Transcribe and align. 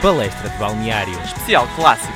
Palestra 0.00 0.48
de 0.48 0.56
Balneário. 0.58 1.18
Especial 1.24 1.66
Clássico. 1.74 2.12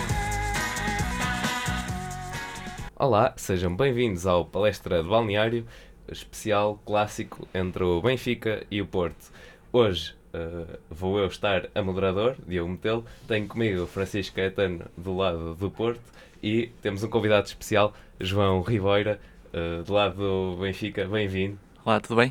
Olá, 2.94 3.35
sejam 3.37 3.75
bem-vindos 3.75 4.25
ao 4.25 4.44
Palestra 4.44 5.03
de 5.03 5.08
Balneário, 5.08 5.67
especial 6.07 6.81
clássico 6.87 7.49
entre 7.53 7.83
o 7.83 8.00
Benfica 8.00 8.64
e 8.71 8.80
o 8.80 8.87
Porto. 8.87 9.32
Hoje 9.73 10.14
uh, 10.32 10.79
vou 10.89 11.18
eu 11.18 11.27
estar 11.27 11.68
a 11.75 11.82
moderador, 11.82 12.37
Diogo 12.46 12.71
Metelo, 12.71 13.05
tenho 13.27 13.49
comigo 13.49 13.85
Francisco 13.89 14.37
Caetano 14.37 14.85
do 14.96 15.17
lado 15.17 15.57
do 15.57 15.69
Porto 15.69 16.05
e 16.41 16.71
temos 16.83 17.03
um 17.03 17.11
convidado 17.11 17.49
especial, 17.49 17.93
João 18.21 18.62
Ribeira, 18.62 19.19
uh, 19.53 19.83
do 19.83 19.93
lado 19.93 20.14
do 20.14 20.57
Benfica. 20.61 21.05
Bem-vindo. 21.05 21.59
Olá, 21.85 21.99
tudo 21.99 22.14
bem? 22.14 22.30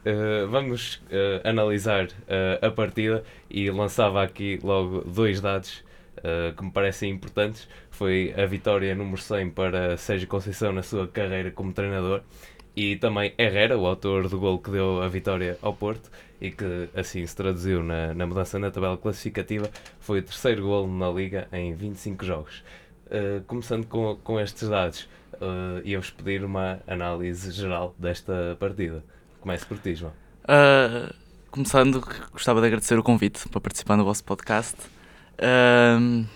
Uh, 0.00 0.48
vamos 0.48 0.94
uh, 0.94 1.46
analisar 1.46 2.06
uh, 2.06 2.66
a 2.66 2.70
partida 2.70 3.22
e 3.50 3.70
lançava 3.70 4.22
aqui 4.22 4.58
logo 4.62 5.02
dois 5.02 5.40
dados 5.40 5.84
que 6.54 6.62
me 6.62 6.70
parecem 6.70 7.10
importantes. 7.10 7.66
Foi 7.90 8.34
a 8.36 8.44
vitória 8.44 8.94
número 8.94 9.16
100 9.16 9.50
para 9.52 9.96
Sérgio 9.96 10.28
Conceição 10.28 10.70
na 10.70 10.82
sua 10.82 11.08
carreira 11.08 11.50
como 11.50 11.72
treinador 11.72 12.20
e 12.76 12.96
também 12.96 13.32
Herrera, 13.38 13.78
o 13.78 13.86
autor 13.86 14.28
do 14.28 14.38
gol 14.38 14.58
que 14.58 14.70
deu 14.70 15.00
a 15.00 15.08
vitória 15.08 15.56
ao 15.62 15.72
Porto 15.72 16.10
e 16.38 16.50
que 16.50 16.90
assim 16.94 17.26
se 17.26 17.34
traduziu 17.34 17.82
na, 17.82 18.12
na 18.12 18.26
mudança 18.26 18.58
na 18.58 18.70
tabela 18.70 18.98
classificativa, 18.98 19.70
foi 19.98 20.18
o 20.18 20.22
terceiro 20.22 20.62
gol 20.64 20.86
na 20.86 21.08
Liga 21.08 21.48
em 21.54 21.72
25 21.72 22.22
jogos. 22.22 22.62
começando 23.46 23.86
com, 23.86 24.16
com 24.16 24.38
estes 24.38 24.68
dados, 24.68 25.08
uh, 25.36 25.80
ia-vos 25.84 26.10
pedir 26.10 26.44
uma 26.44 26.80
análise 26.86 27.50
geral 27.50 27.94
desta 27.98 28.56
partida. 28.60 29.02
Comece 29.40 29.64
por 29.64 29.78
ti, 29.78 29.94
João. 29.94 30.12
Uh, 30.44 31.14
começando, 31.50 32.06
gostava 32.32 32.60
de 32.60 32.66
agradecer 32.66 32.98
o 32.98 33.02
convite 33.02 33.48
para 33.48 33.60
participar 33.60 33.96
no 33.96 34.04
vosso 34.04 34.22
podcast. 34.22 34.76
Uh, 35.38 36.26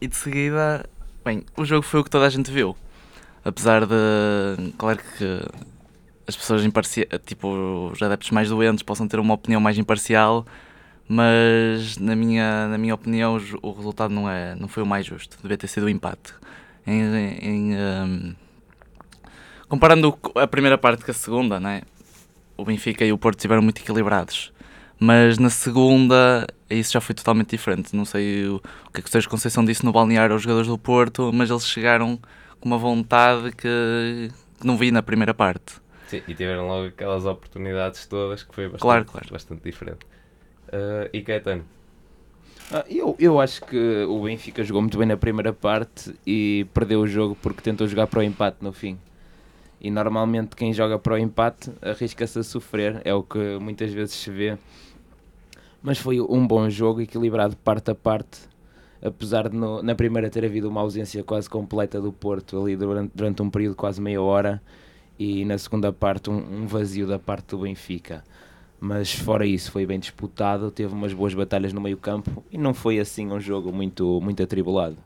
e 0.00 0.06
de 0.06 0.14
seguida, 0.14 0.88
bem, 1.24 1.44
o 1.56 1.64
jogo 1.64 1.82
foi 1.82 2.00
o 2.00 2.04
que 2.04 2.10
toda 2.10 2.26
a 2.26 2.30
gente 2.30 2.50
viu. 2.50 2.76
Apesar 3.44 3.86
de, 3.86 4.72
claro 4.76 4.98
que 4.98 5.40
as 6.26 6.36
pessoas 6.36 6.64
imparciais, 6.64 7.08
tipo, 7.24 7.90
os 7.92 8.02
adeptos 8.02 8.30
mais 8.30 8.50
doentes 8.50 8.82
possam 8.82 9.08
ter 9.08 9.18
uma 9.18 9.32
opinião 9.34 9.60
mais 9.60 9.78
imparcial, 9.78 10.44
mas 11.08 11.96
na 11.96 12.14
minha, 12.14 12.68
na 12.68 12.76
minha 12.76 12.94
opinião 12.94 13.38
o 13.62 13.72
resultado 13.72 14.12
não, 14.12 14.28
é, 14.28 14.54
não 14.54 14.68
foi 14.68 14.82
o 14.82 14.86
mais 14.86 15.06
justo. 15.06 15.38
Devia 15.40 15.56
ter 15.56 15.68
sido 15.68 15.84
o 15.84 15.86
um 15.86 15.88
empate. 15.88 16.34
Em, 16.86 17.02
em 17.40 17.74
um, 17.74 18.34
comparando 19.68 20.18
a 20.34 20.46
primeira 20.46 20.76
parte 20.76 21.04
com 21.04 21.10
a 21.10 21.14
segunda, 21.14 21.58
né? 21.58 21.82
O 22.58 22.64
Benfica 22.64 23.04
e 23.04 23.12
o 23.12 23.16
Porto 23.16 23.38
estiveram 23.38 23.62
muito 23.62 23.80
equilibrados. 23.80 24.52
Mas 25.00 25.38
na 25.38 25.48
segunda, 25.48 26.44
isso 26.68 26.92
já 26.92 27.00
foi 27.00 27.14
totalmente 27.14 27.50
diferente. 27.50 27.94
Não 27.94 28.04
sei 28.04 28.48
o, 28.48 28.60
que 28.92 28.98
é 28.98 29.02
que 29.02 29.08
o 29.08 29.10
Sérgio 29.10 29.30
Conceição 29.30 29.64
disse 29.64 29.84
no 29.84 29.92
balneário 29.92 30.34
aos 30.34 30.42
jogadores 30.42 30.68
do 30.68 30.76
Porto, 30.76 31.30
mas 31.32 31.50
eles 31.50 31.64
chegaram 31.64 32.18
com 32.60 32.68
uma 32.68 32.76
vontade 32.76 33.52
que, 33.52 34.30
que 34.60 34.66
não 34.66 34.76
vi 34.76 34.90
na 34.90 35.00
primeira 35.00 35.32
parte. 35.32 35.76
Sim, 36.08 36.22
e 36.26 36.34
tiveram 36.34 36.66
logo 36.66 36.88
aquelas 36.88 37.24
oportunidades 37.24 38.06
todas 38.06 38.42
que 38.42 38.52
foi 38.52 38.64
bastante, 38.64 38.80
claro, 38.80 39.04
claro. 39.04 39.28
bastante 39.30 39.62
diferente. 39.62 40.04
Uh, 40.66 41.08
e 41.12 41.22
Caetano? 41.22 41.64
Ah, 42.72 42.84
eu, 42.88 43.14
eu 43.20 43.40
acho 43.40 43.64
que 43.64 44.04
o 44.04 44.24
Benfica 44.24 44.64
jogou 44.64 44.82
muito 44.82 44.98
bem 44.98 45.06
na 45.06 45.16
primeira 45.16 45.52
parte 45.52 46.12
e 46.26 46.66
perdeu 46.74 47.00
o 47.00 47.06
jogo 47.06 47.36
porque 47.40 47.62
tentou 47.62 47.86
jogar 47.86 48.08
para 48.08 48.18
o 48.18 48.22
empate 48.22 48.58
no 48.60 48.72
fim 48.72 48.98
e 49.80 49.90
normalmente 49.90 50.56
quem 50.56 50.72
joga 50.72 50.98
para 50.98 51.14
o 51.14 51.18
empate 51.18 51.70
arrisca-se 51.80 52.38
a 52.38 52.42
sofrer, 52.42 53.00
é 53.04 53.14
o 53.14 53.22
que 53.22 53.58
muitas 53.60 53.92
vezes 53.92 54.14
se 54.14 54.30
vê. 54.30 54.58
Mas 55.82 55.98
foi 55.98 56.20
um 56.20 56.46
bom 56.46 56.68
jogo, 56.68 57.00
equilibrado 57.00 57.56
parte 57.56 57.90
a 57.90 57.94
parte, 57.94 58.40
apesar 59.00 59.48
de 59.48 59.56
no, 59.56 59.82
na 59.82 59.94
primeira 59.94 60.28
ter 60.28 60.44
havido 60.44 60.68
uma 60.68 60.80
ausência 60.80 61.22
quase 61.22 61.48
completa 61.48 62.00
do 62.00 62.12
Porto 62.12 62.60
ali 62.60 62.76
durante, 62.76 63.12
durante 63.14 63.42
um 63.42 63.50
período 63.50 63.76
quase 63.76 64.00
meia 64.00 64.20
hora 64.20 64.60
e 65.18 65.44
na 65.44 65.56
segunda 65.56 65.92
parte 65.92 66.30
um, 66.30 66.62
um 66.62 66.66
vazio 66.66 67.06
da 67.06 67.18
parte 67.18 67.48
do 67.48 67.58
Benfica. 67.58 68.24
Mas 68.80 69.12
fora 69.12 69.46
isso 69.46 69.72
foi 69.72 69.86
bem 69.86 69.98
disputado, 69.98 70.70
teve 70.70 70.92
umas 70.92 71.12
boas 71.12 71.34
batalhas 71.34 71.72
no 71.72 71.80
meio 71.80 71.96
campo 71.96 72.44
e 72.50 72.58
não 72.58 72.72
foi 72.74 72.98
assim 72.98 73.28
um 73.30 73.40
jogo 73.40 73.72
muito, 73.72 74.20
muito 74.20 74.42
atribulado. 74.42 74.96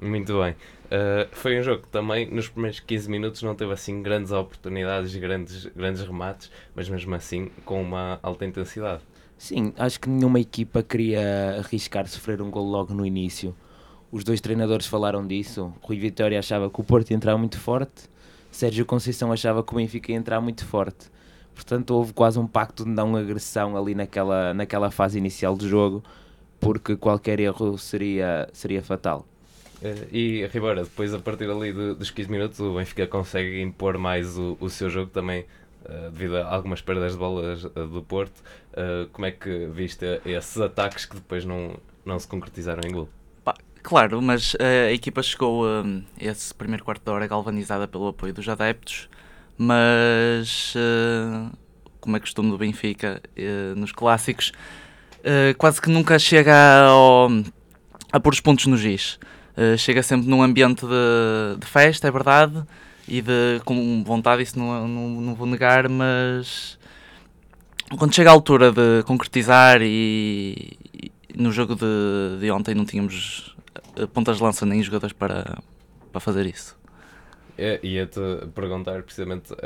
Muito 0.00 0.40
bem. 0.40 0.52
Uh, 0.52 1.28
foi 1.32 1.58
um 1.58 1.62
jogo 1.62 1.82
que 1.82 1.88
também 1.88 2.30
nos 2.30 2.48
primeiros 2.48 2.80
15 2.80 3.10
minutos 3.10 3.42
não 3.42 3.54
teve 3.54 3.72
assim 3.72 4.02
grandes 4.02 4.32
oportunidades, 4.32 5.14
grandes, 5.16 5.66
grandes 5.66 6.02
remates, 6.02 6.50
mas 6.74 6.88
mesmo 6.88 7.14
assim 7.14 7.50
com 7.64 7.82
uma 7.82 8.18
alta 8.22 8.44
intensidade. 8.44 9.02
Sim, 9.36 9.72
acho 9.76 10.00
que 10.00 10.08
nenhuma 10.08 10.40
equipa 10.40 10.82
queria 10.82 11.56
arriscar 11.58 12.06
sofrer 12.08 12.40
um 12.40 12.50
gol 12.50 12.66
logo 12.66 12.94
no 12.94 13.04
início. 13.04 13.54
Os 14.10 14.24
dois 14.24 14.40
treinadores 14.40 14.86
falaram 14.86 15.26
disso. 15.26 15.72
Rui 15.82 15.98
Vitória 15.98 16.38
achava 16.38 16.70
que 16.70 16.80
o 16.80 16.84
Porto 16.84 17.10
ia 17.10 17.16
entrar 17.16 17.36
muito 17.36 17.58
forte, 17.58 18.08
Sérgio 18.50 18.86
Conceição 18.86 19.32
achava 19.32 19.62
que 19.62 19.72
o 19.72 19.76
Benfica 19.76 20.12
ia 20.12 20.18
entrar 20.18 20.40
muito 20.40 20.64
forte. 20.64 21.10
Portanto, 21.54 21.90
houve 21.90 22.12
quase 22.12 22.38
um 22.38 22.46
pacto 22.46 22.84
de 22.84 22.90
não 22.90 23.16
agressão 23.16 23.76
ali 23.76 23.94
naquela, 23.94 24.54
naquela 24.54 24.90
fase 24.90 25.18
inicial 25.18 25.56
do 25.56 25.68
jogo, 25.68 26.02
porque 26.60 26.96
qualquer 26.96 27.40
erro 27.40 27.76
seria, 27.78 28.48
seria 28.52 28.82
fatal. 28.82 29.26
Uh, 29.82 30.08
e 30.10 30.46
Ribeira, 30.46 30.82
depois 30.82 31.14
a 31.14 31.18
partir 31.18 31.48
ali 31.48 31.72
dos 31.72 32.10
15 32.10 32.30
minutos, 32.30 32.60
o 32.60 32.74
Benfica 32.74 33.06
consegue 33.06 33.60
impor 33.60 33.96
mais 33.96 34.36
o, 34.36 34.56
o 34.60 34.68
seu 34.68 34.90
jogo 34.90 35.10
também, 35.10 35.44
uh, 35.84 36.10
devido 36.10 36.36
a 36.36 36.52
algumas 36.52 36.80
perdas 36.80 37.12
de 37.12 37.18
bolas 37.18 37.64
uh, 37.64 37.86
do 37.86 38.02
Porto. 38.02 38.42
como 39.12 39.26
é 39.26 39.30
que 39.30 39.66
viste 39.66 40.04
esses 40.26 40.60
ataques 40.60 41.04
que 41.04 41.14
depois 41.14 41.44
não, 41.44 41.76
não 42.04 42.18
se 42.18 42.26
concretizaram 42.26 42.82
em 42.88 42.92
gol? 42.92 43.08
Claro, 43.80 44.20
mas 44.20 44.54
a 44.60 44.92
equipa 44.92 45.22
chegou 45.22 45.64
a 45.64 45.84
esse 46.20 46.52
primeiro 46.52 46.84
quarto 46.84 47.02
de 47.02 47.10
hora 47.10 47.26
galvanizada 47.26 47.88
pelo 47.88 48.08
apoio 48.08 48.34
dos 48.34 48.46
adeptos, 48.48 49.08
mas 49.56 50.74
como 52.00 52.16
é 52.16 52.20
costume 52.20 52.50
do 52.50 52.58
Benfica 52.58 53.22
nos 53.76 53.92
clássicos, 53.92 54.52
quase 55.56 55.80
que 55.80 55.88
nunca 55.88 56.18
chega 56.18 56.54
a 58.12 58.20
pôr 58.20 58.32
os 58.34 58.40
pontos 58.40 58.66
no 58.66 58.76
giz. 58.76 59.18
Eh, 59.58 59.76
chega 59.76 60.04
sempre 60.04 60.28
num 60.28 60.40
ambiente 60.40 60.86
de, 60.86 61.58
de, 61.58 61.66
festa, 61.66 62.06
é 62.06 62.12
verdade, 62.12 62.62
e 63.08 63.20
de, 63.20 63.60
com 63.64 64.04
vontade, 64.04 64.40
isso 64.40 64.56
não, 64.56 64.86
não, 64.86 65.08
não 65.20 65.34
vou 65.34 65.48
negar, 65.48 65.88
mas 65.88 66.78
quando 67.98 68.14
chega 68.14 68.30
a 68.30 68.32
altura 68.32 68.70
de 68.70 69.02
concretizar 69.02 69.82
e, 69.82 70.78
e 70.94 71.10
no 71.36 71.50
jogo 71.50 71.74
de, 71.74 72.38
de 72.38 72.48
ontem 72.52 72.72
não 72.72 72.84
tínhamos 72.84 73.56
eh, 73.96 74.06
pontas 74.06 74.36
de 74.36 74.44
lança 74.44 74.64
nem 74.64 74.80
jogadores 74.80 75.12
para, 75.12 75.58
para 76.12 76.20
fazer 76.20 76.46
isso. 76.46 76.78
É, 77.58 77.80
ia-te 77.82 78.20
perguntar 78.54 79.02
precisamente 79.02 79.52
uh, 79.54 79.56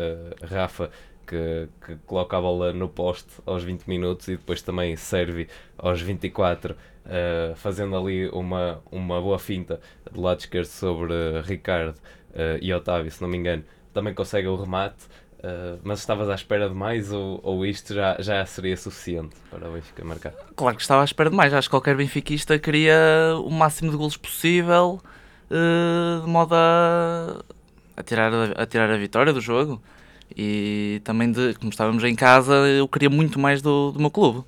Rafa 0.43 0.91
que, 1.33 1.69
que, 1.87 1.97
coloca 2.07 2.37
a 2.37 2.41
bola 2.41 2.73
no 2.75 2.91
poste 2.91 3.31
aos 3.47 3.65
20 3.65 3.87
minutos 3.87 4.29
e 4.29 4.37
depois 4.37 4.61
também 4.61 4.95
serve 4.97 5.49
aos 5.79 6.03
24 6.03 6.75
uh, 6.75 7.57
fazendo 7.57 7.97
ali 7.97 8.29
uma, 8.29 8.83
uma 8.91 9.19
boa 9.19 9.39
finta 9.39 9.81
do 10.11 10.21
lado 10.21 10.41
esquerdo 10.41 10.67
sobre 10.67 11.15
Ricardo 11.43 11.97
uh, 11.97 12.59
e 12.61 12.73
Otávio, 12.73 13.11
se 13.11 13.23
não 13.23 13.29
me 13.29 13.39
engano, 13.39 13.65
também 13.95 14.13
consegue 14.13 14.47
o 14.47 14.57
remate. 14.57 15.07
Uh, 15.39 15.81
mas 15.83 15.99
estavas 15.99 16.29
à 16.29 16.35
espera 16.37 16.69
de 16.69 16.75
mais 16.75 17.11
ou, 17.11 17.41
ou 17.43 17.67
isto 17.67 17.93
já, 17.93 18.17
já 18.21 18.47
seria 18.47 18.77
suficiente 18.77 19.35
para 19.51 19.69
o 19.69 19.73
Benfica 19.73 20.05
marcar? 20.05 20.33
Claro 20.55 20.77
que 20.77 20.83
estava 20.83 21.01
à 21.01 21.05
espera 21.05 21.31
de 21.31 21.35
mais. 21.35 21.53
Acho 21.53 21.69
que 21.69 21.73
qualquer 21.73 21.97
benfiquista 21.97 22.57
queria 22.61 22.95
o 23.43 23.51
máximo 23.51 23.91
de 23.91 23.97
golos 23.97 24.17
possível 24.17 25.01
uh, 25.51 26.25
de 26.25 26.31
modo 26.31 26.55
a, 26.55 27.43
a, 27.97 28.03
tirar, 28.05 28.33
a 28.57 28.67
tirar 28.67 28.89
a 28.89 28.97
vitória 28.97 29.33
do 29.33 29.41
jogo. 29.41 29.83
E 30.37 31.01
também, 31.05 31.31
de, 31.31 31.55
como 31.55 31.71
estávamos 31.71 32.03
em 32.05 32.15
casa, 32.15 32.55
eu 32.55 32.87
queria 32.89 33.11
muito 33.11 33.39
mais 33.39 33.61
do, 33.63 33.93
do 33.93 34.01
meu 34.01 34.11
clube. 34.11 34.45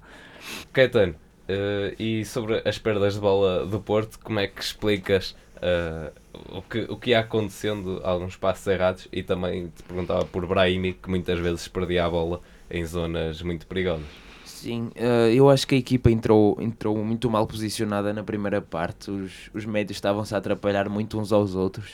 Caetano, 0.73 1.15
Uh, 1.45 1.93
e 1.99 2.25
sobre 2.25 2.63
as 2.65 2.79
perdas 2.79 3.15
de 3.15 3.21
bola 3.21 3.67
do 3.67 3.79
Porto, 3.79 4.19
como 4.19 4.41
é 4.41 4.47
que 4.47 4.63
explicas 4.63 5.37
uh, 5.57 6.11
o, 6.57 6.63
que, 6.63 6.79
o 6.89 6.97
que 6.97 7.11
ia 7.11 7.21
acontecendo, 7.21 8.01
alguns 8.03 8.35
passos 8.35 8.67
errados, 8.67 9.07
e 9.13 9.23
também 9.23 9.67
te 9.67 9.83
perguntava 9.83 10.25
por 10.25 10.47
Brahimi, 10.47 10.95
que 10.95 11.11
muitas 11.11 11.39
vezes 11.39 11.69
perdia 11.69 12.07
a 12.07 12.11
bola 12.11 12.41
em 12.71 12.85
zonas 12.87 13.43
muito 13.43 13.67
perigosas. 13.67 14.07
Sim, 14.47 14.91
uh, 14.97 15.29
eu 15.35 15.51
acho 15.51 15.67
que 15.67 15.75
a 15.75 15.79
equipa 15.79 16.11
entrou, 16.11 16.57
entrou 16.59 16.97
muito 17.05 17.29
mal 17.29 17.47
posicionada 17.47 18.15
na 18.15 18.23
primeira 18.23 18.63
parte. 18.63 19.11
Os, 19.11 19.51
os 19.53 19.67
médios 19.67 19.99
estavam-se 19.99 20.35
a 20.35 20.39
atrapalhar 20.39 20.89
muito 20.89 21.21
uns 21.21 21.31
aos 21.31 21.55
outros. 21.55 21.91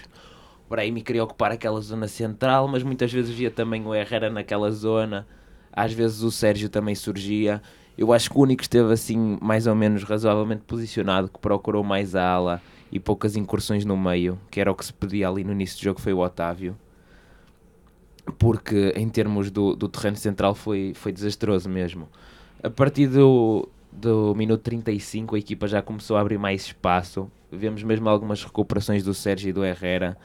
O 0.70 0.74
Brahimi 0.74 1.02
queria 1.02 1.24
ocupar 1.24 1.50
aquela 1.50 1.80
zona 1.80 2.06
central, 2.06 2.68
mas 2.68 2.82
muitas 2.82 3.12
vezes 3.12 3.34
via 3.34 3.50
também 3.50 3.84
o 3.84 3.94
Herrera 3.94 4.30
naquela 4.30 4.70
zona. 4.70 5.26
Às 5.72 5.92
vezes 5.92 6.22
o 6.22 6.30
Sérgio 6.30 6.68
também 6.68 6.94
surgia 6.94 7.60
eu 8.00 8.14
acho 8.14 8.30
que 8.30 8.38
o 8.38 8.40
único 8.40 8.60
que 8.60 8.64
esteve 8.64 8.90
assim, 8.90 9.36
mais 9.42 9.66
ou 9.66 9.74
menos 9.74 10.04
razoavelmente 10.04 10.62
posicionado, 10.66 11.28
que 11.28 11.38
procurou 11.38 11.84
mais 11.84 12.14
a 12.14 12.26
ala 12.26 12.62
e 12.90 12.98
poucas 12.98 13.36
incursões 13.36 13.84
no 13.84 13.94
meio, 13.94 14.38
que 14.50 14.58
era 14.58 14.72
o 14.72 14.74
que 14.74 14.86
se 14.86 14.92
pedia 14.92 15.28
ali 15.28 15.44
no 15.44 15.52
início 15.52 15.78
do 15.78 15.84
jogo, 15.84 16.00
foi 16.00 16.14
o 16.14 16.18
Otávio. 16.18 16.74
Porque 18.38 18.94
em 18.96 19.06
termos 19.06 19.50
do, 19.50 19.76
do 19.76 19.86
terreno 19.86 20.16
central 20.16 20.54
foi, 20.54 20.92
foi 20.94 21.12
desastroso 21.12 21.68
mesmo. 21.68 22.08
A 22.62 22.70
partir 22.70 23.06
do, 23.06 23.68
do 23.92 24.34
minuto 24.34 24.62
35 24.62 25.36
a 25.36 25.38
equipa 25.38 25.68
já 25.68 25.82
começou 25.82 26.16
a 26.16 26.22
abrir 26.22 26.38
mais 26.38 26.62
espaço. 26.62 27.30
Vemos 27.52 27.82
mesmo 27.82 28.08
algumas 28.08 28.42
recuperações 28.42 29.04
do 29.04 29.12
Sérgio 29.12 29.50
e 29.50 29.52
do 29.52 29.62
Herrera, 29.62 30.16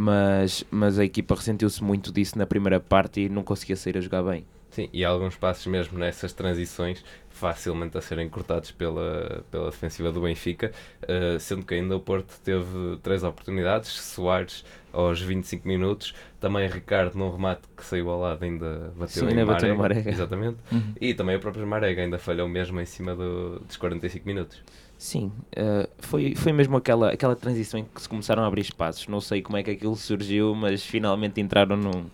mas, 0.00 0.64
mas 0.70 0.98
a 0.98 1.04
equipa 1.04 1.34
ressentiu-se 1.34 1.82
muito 1.82 2.12
disso 2.12 2.38
na 2.38 2.46
primeira 2.46 2.80
parte 2.80 3.20
e 3.22 3.28
não 3.28 3.42
conseguia 3.44 3.76
sair 3.76 3.96
a 3.98 4.00
jogar 4.00 4.22
bem. 4.22 4.46
Sim, 4.70 4.88
e 4.92 5.04
alguns 5.04 5.34
passos 5.36 5.66
mesmo 5.66 5.98
nessas 5.98 6.32
transições 6.32 7.04
facilmente 7.28 7.98
a 7.98 8.00
serem 8.00 8.28
cortados 8.28 8.70
pela, 8.70 9.44
pela 9.50 9.68
defensiva 9.70 10.12
do 10.12 10.20
Benfica, 10.20 10.70
uh, 11.02 11.40
sendo 11.40 11.66
que 11.66 11.74
ainda 11.74 11.96
o 11.96 12.00
Porto 12.00 12.38
teve 12.44 12.96
três 13.02 13.24
oportunidades, 13.24 13.90
Soares 13.90 14.64
aos 14.92 15.20
25 15.20 15.66
minutos, 15.66 16.14
também 16.38 16.68
Ricardo 16.68 17.18
num 17.18 17.30
remate 17.32 17.62
que 17.76 17.84
saiu 17.84 18.10
ao 18.10 18.20
lado 18.20 18.44
ainda 18.44 18.92
bateu 18.96 19.24
Sim, 19.24 19.30
em 19.30 19.30
ainda 19.30 19.44
Marega, 19.44 19.74
bateu 19.74 19.76
Marega. 19.76 20.10
exatamente, 20.10 20.58
Uhum. 20.70 20.94
e 21.00 21.14
também 21.14 21.34
o 21.36 21.40
próprio 21.40 21.66
Marega 21.66 22.02
ainda 22.02 22.18
falhou 22.18 22.48
mesmo 22.48 22.80
em 22.80 22.86
cima 22.86 23.14
do, 23.16 23.58
dos 23.60 23.76
45 23.76 24.26
minutos. 24.26 24.62
Sim, 25.00 25.32
eh, 25.56 25.88
foi, 25.98 26.34
foi 26.34 26.52
mesmo 26.52 26.76
aquela, 26.76 27.10
aquela 27.10 27.34
transição 27.34 27.80
em 27.80 27.84
que 27.84 28.02
se 28.02 28.06
começaram 28.08 28.42
a 28.42 28.46
abrir 28.46 28.60
espaços. 28.60 29.08
Não 29.08 29.18
sei 29.18 29.40
como 29.40 29.56
é 29.56 29.62
que 29.62 29.70
aquilo 29.70 29.96
surgiu, 29.96 30.54
mas 30.54 30.84
finalmente 30.84 31.40
entraram 31.40 31.74
num- 31.74 32.04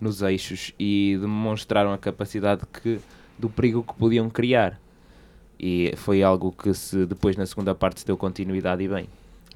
nos 0.00 0.22
eixos 0.22 0.72
e 0.78 1.18
demonstraram 1.20 1.92
a 1.92 1.98
capacidade 1.98 2.62
que, 2.80 3.00
do 3.36 3.48
perigo 3.50 3.82
que 3.82 3.94
podiam 3.94 4.30
criar. 4.30 4.80
E 5.58 5.92
foi 5.96 6.22
algo 6.22 6.52
que 6.52 6.72
se 6.72 7.04
depois 7.06 7.36
na 7.36 7.46
segunda 7.46 7.74
parte 7.74 8.00
se 8.00 8.06
deu 8.06 8.16
continuidade 8.16 8.84
e 8.84 8.88
bem. 8.88 9.08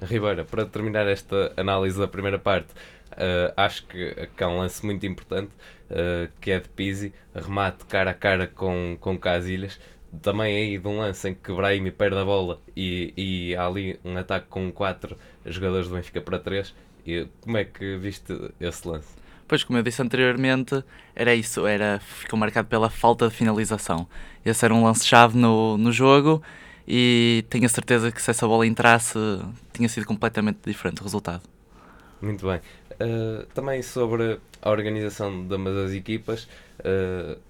Ribeira, 0.02 0.44
para 0.44 0.64
terminar 0.66 1.06
esta 1.06 1.52
análise 1.56 1.96
da 1.98 2.08
primeira 2.08 2.38
parte, 2.40 2.69
eh, 3.16 3.52
acho 3.56 3.86
que, 3.86 4.28
que 4.36 4.43
há 4.43 4.48
um 4.48 4.58
lance 4.58 4.84
muito 4.84 5.06
importante 5.06 5.50
eh, 5.90 6.28
que 6.40 6.50
é 6.50 6.58
de 6.58 6.69
Pizzi, 6.70 7.12
remate 7.34 7.84
cara 7.86 8.10
a 8.10 8.14
cara 8.14 8.48
com, 8.48 8.96
com 9.00 9.16
Casilhas. 9.16 9.78
Também 10.22 10.56
aí 10.56 10.78
de 10.78 10.88
um 10.88 10.98
lance 10.98 11.28
em 11.28 11.34
que 11.34 11.52
Brahimi 11.52 11.90
perde 11.90 12.18
a 12.18 12.24
bola 12.24 12.60
e, 12.76 13.12
e 13.16 13.56
há 13.56 13.66
ali 13.66 13.98
um 14.04 14.16
ataque 14.16 14.46
com 14.48 14.70
quatro 14.72 15.16
jogadores 15.46 15.88
do 15.88 15.94
Benfica 15.94 16.20
para 16.20 16.38
três. 16.38 16.74
E 17.06 17.26
como 17.40 17.56
é 17.56 17.64
que 17.64 17.96
viste 17.96 18.36
esse 18.60 18.86
lance? 18.88 19.08
Pois, 19.46 19.64
como 19.64 19.78
eu 19.78 19.82
disse 19.82 20.00
anteriormente, 20.00 20.84
era 21.14 21.34
isso, 21.34 21.66
era, 21.66 22.00
ficou 22.00 22.38
marcado 22.38 22.68
pela 22.68 22.88
falta 22.88 23.28
de 23.28 23.34
finalização. 23.34 24.06
Esse 24.44 24.64
era 24.64 24.72
um 24.72 24.84
lance-chave 24.84 25.36
no, 25.36 25.76
no 25.76 25.90
jogo 25.90 26.42
e 26.86 27.44
tenho 27.50 27.66
a 27.66 27.68
certeza 27.68 28.12
que 28.12 28.22
se 28.22 28.30
essa 28.30 28.46
bola 28.46 28.66
entrasse, 28.66 29.18
tinha 29.72 29.88
sido 29.88 30.06
completamente 30.06 30.58
diferente 30.64 31.00
o 31.00 31.04
resultado. 31.04 31.42
Muito 32.20 32.46
bem. 32.46 32.60
Uh, 32.92 33.46
também 33.54 33.82
sobre 33.82 34.38
a 34.60 34.70
organização 34.70 35.46
de 35.46 35.54
ambas 35.54 35.76
as 35.76 35.92
equipas, 35.92 36.48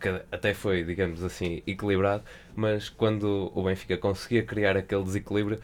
que 0.00 0.09
até 0.32 0.55
foi, 0.55 0.85
digamos 0.85 1.23
assim, 1.23 1.62
equilibrado, 1.67 2.25
mas 2.55 2.88
quando 2.88 3.53
o 3.55 3.62
Benfica 3.62 3.97
conseguia 3.97 4.43
criar 4.43 4.77
aquele 4.77 5.05
desequilíbrio, 5.05 5.61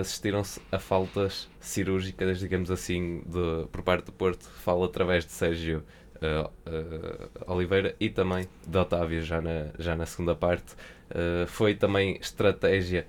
assistiram-se 0.00 0.60
a 0.72 0.78
faltas 0.78 1.48
cirúrgicas, 1.60 2.38
digamos 2.38 2.70
assim, 2.70 3.22
de, 3.26 3.66
por 3.70 3.82
parte 3.82 4.06
do 4.06 4.12
Porto, 4.12 4.44
falo 4.44 4.84
através 4.84 5.26
de 5.26 5.32
Sérgio 5.32 5.84
uh, 6.16 6.50
uh, 6.68 7.52
Oliveira 7.52 7.94
e 8.00 8.08
também 8.08 8.48
de 8.66 8.78
Otávio 8.78 9.22
já 9.22 9.40
na, 9.40 9.66
já 9.78 9.94
na 9.94 10.06
segunda 10.06 10.34
parte. 10.34 10.74
Uh, 11.10 11.46
foi 11.46 11.74
também 11.74 12.16
estratégia 12.20 13.06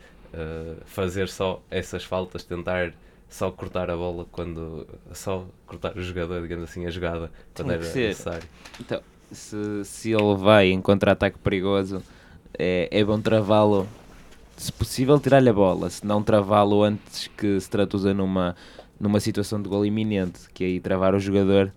fazer 0.84 1.30
só 1.30 1.64
essas 1.72 2.04
faltas, 2.04 2.44
tentar 2.44 2.92
só 3.30 3.50
cortar 3.50 3.90
a 3.90 3.96
bola 3.96 4.26
quando. 4.30 4.86
só 5.14 5.48
cortar 5.66 5.98
o 5.98 6.02
jogador, 6.02 6.42
digamos 6.42 6.66
assim, 6.66 6.86
a 6.86 6.90
jogada 6.90 7.32
quando 7.54 7.68
que 7.68 7.74
era 7.74 7.84
necessário. 7.84 8.50
Então, 8.78 9.02
se, 9.36 9.84
se 9.86 10.12
ele 10.12 10.36
vai 10.36 10.70
em 10.72 10.82
contra-ataque 10.82 11.38
perigoso, 11.40 12.02
é, 12.58 12.88
é 12.92 13.04
bom 13.04 13.20
travá-lo. 13.20 13.88
Se 14.58 14.72
possível, 14.72 15.20
tirar-lhe 15.20 15.50
a 15.50 15.54
bola, 15.54 15.90
se 15.90 16.06
não 16.06 16.24
travá-lo 16.24 16.82
antes 16.82 17.28
que 17.28 17.60
se 17.60 17.70
traduza 17.70 18.14
numa, 18.14 18.56
numa 19.00 19.20
situação 19.20 19.62
de 19.62 19.68
gol 19.68 19.86
iminente, 19.86 20.50
que 20.54 20.64
aí 20.64 20.80
travar 20.80 21.14
o 21.14 21.20
jogador 21.20 21.72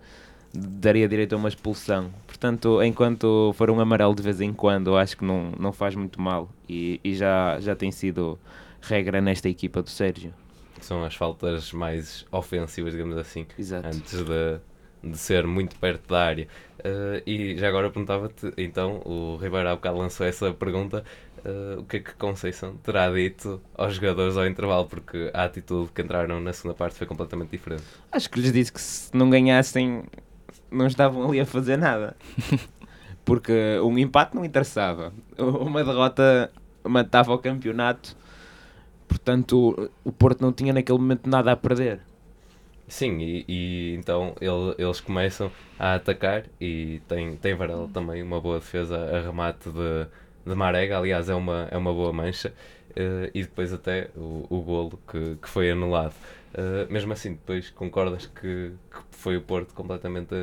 daria 0.53 1.07
direito 1.07 1.33
a 1.33 1.37
uma 1.37 1.49
expulsão. 1.49 2.09
Portanto, 2.25 2.81
enquanto 2.81 3.53
for 3.55 3.69
um 3.69 3.79
amarelo 3.79 4.15
de 4.15 4.23
vez 4.23 4.39
em 4.41 4.53
quando, 4.53 4.95
acho 4.95 5.17
que 5.17 5.25
não, 5.25 5.51
não 5.59 5.73
faz 5.73 5.95
muito 5.95 6.21
mal 6.21 6.49
e, 6.67 6.99
e 7.03 7.13
já, 7.13 7.59
já 7.59 7.75
tem 7.75 7.91
sido 7.91 8.39
regra 8.81 9.19
nesta 9.19 9.49
equipa 9.49 9.81
do 9.81 9.89
Sérgio. 9.89 10.33
São 10.81 11.03
as 11.03 11.13
faltas 11.13 11.73
mais 11.73 12.25
ofensivas, 12.31 12.93
digamos 12.93 13.17
assim, 13.17 13.45
Exato. 13.57 13.87
antes 13.87 14.23
de, 14.23 14.59
de 15.03 15.17
ser 15.17 15.45
muito 15.45 15.75
perto 15.75 16.07
da 16.07 16.23
área. 16.23 16.47
Uh, 16.79 17.21
e 17.25 17.57
já 17.57 17.67
agora 17.67 17.89
perguntava-te, 17.89 18.53
então, 18.57 19.01
o 19.05 19.37
Ribeiro 19.37 19.67
há 19.67 19.75
bocado 19.75 19.97
lançou 19.97 20.25
essa 20.25 20.53
pergunta, 20.53 21.03
uh, 21.45 21.79
o 21.79 21.83
que 21.83 21.97
é 21.97 21.99
que 21.99 22.13
Conceição 22.13 22.77
terá 22.77 23.11
dito 23.11 23.61
aos 23.75 23.95
jogadores 23.95 24.37
ao 24.37 24.47
intervalo, 24.47 24.85
porque 24.85 25.29
a 25.33 25.43
atitude 25.43 25.91
que 25.91 26.01
entraram 26.01 26.39
na 26.39 26.53
segunda 26.53 26.75
parte 26.75 26.95
foi 26.95 27.05
completamente 27.05 27.51
diferente. 27.51 27.83
Acho 28.11 28.29
que 28.29 28.39
lhes 28.39 28.53
disse 28.53 28.71
que 28.71 28.81
se 28.81 29.15
não 29.15 29.29
ganhassem, 29.29 30.03
não 30.71 30.87
estavam 30.87 31.27
ali 31.27 31.39
a 31.39 31.45
fazer 31.45 31.77
nada. 31.77 32.15
Porque 33.25 33.79
um 33.83 33.95
empate 33.97 34.35
não 34.35 34.43
interessava. 34.43 35.13
Uma 35.37 35.83
derrota 35.83 36.51
matava 36.83 37.33
o 37.33 37.37
campeonato. 37.37 38.17
Portanto, 39.07 39.91
o 40.03 40.11
Porto 40.11 40.41
não 40.41 40.51
tinha 40.51 40.73
naquele 40.73 40.97
momento 40.97 41.29
nada 41.29 41.51
a 41.51 41.55
perder. 41.55 41.99
Sim, 42.89 43.19
e, 43.19 43.45
e 43.47 43.95
então 43.95 44.33
ele- 44.41 44.73
eles 44.77 44.99
começam 44.99 45.51
a 45.77 45.93
atacar 45.95 46.43
e 46.59 46.99
tem, 47.07 47.35
tem 47.37 47.53
Varela 47.53 47.87
também 47.93 48.21
uma 48.23 48.41
boa 48.41 48.59
defesa 48.59 48.97
a 48.97 49.21
remate 49.21 49.69
de, 49.69 50.07
de 50.45 50.55
Marega, 50.55 50.97
aliás 50.97 51.29
é 51.29 51.35
uma, 51.35 51.67
é 51.69 51.77
uma 51.77 51.93
boa 51.93 52.11
mancha, 52.11 52.51
eh, 52.95 53.29
e 53.33 53.43
depois 53.43 53.71
até 53.71 54.09
o, 54.17 54.45
o 54.49 54.61
golo 54.61 54.99
que, 55.09 55.35
que 55.39 55.47
foi 55.47 55.69
anulado. 55.69 56.15
Eh, 56.55 56.87
mesmo 56.89 57.13
assim, 57.13 57.33
depois 57.33 57.69
concordas 57.69 58.25
que, 58.25 58.71
que 58.91 58.97
foi 59.11 59.37
o 59.37 59.41
Porto 59.41 59.71
completamente 59.75 60.33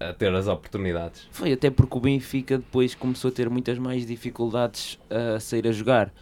a, 0.00 0.08
a 0.10 0.12
ter 0.12 0.34
as 0.34 0.48
oportunidades? 0.48 1.28
Foi 1.30 1.52
até 1.52 1.70
porque 1.70 1.96
o 1.96 2.00
Benfica 2.00 2.58
depois 2.58 2.96
começou 2.96 3.28
a 3.30 3.32
ter 3.32 3.48
muitas 3.48 3.78
mais 3.78 4.04
dificuldades 4.04 4.98
a 5.08 5.38
sair 5.38 5.68
a 5.68 5.72
jogar. 5.72 6.12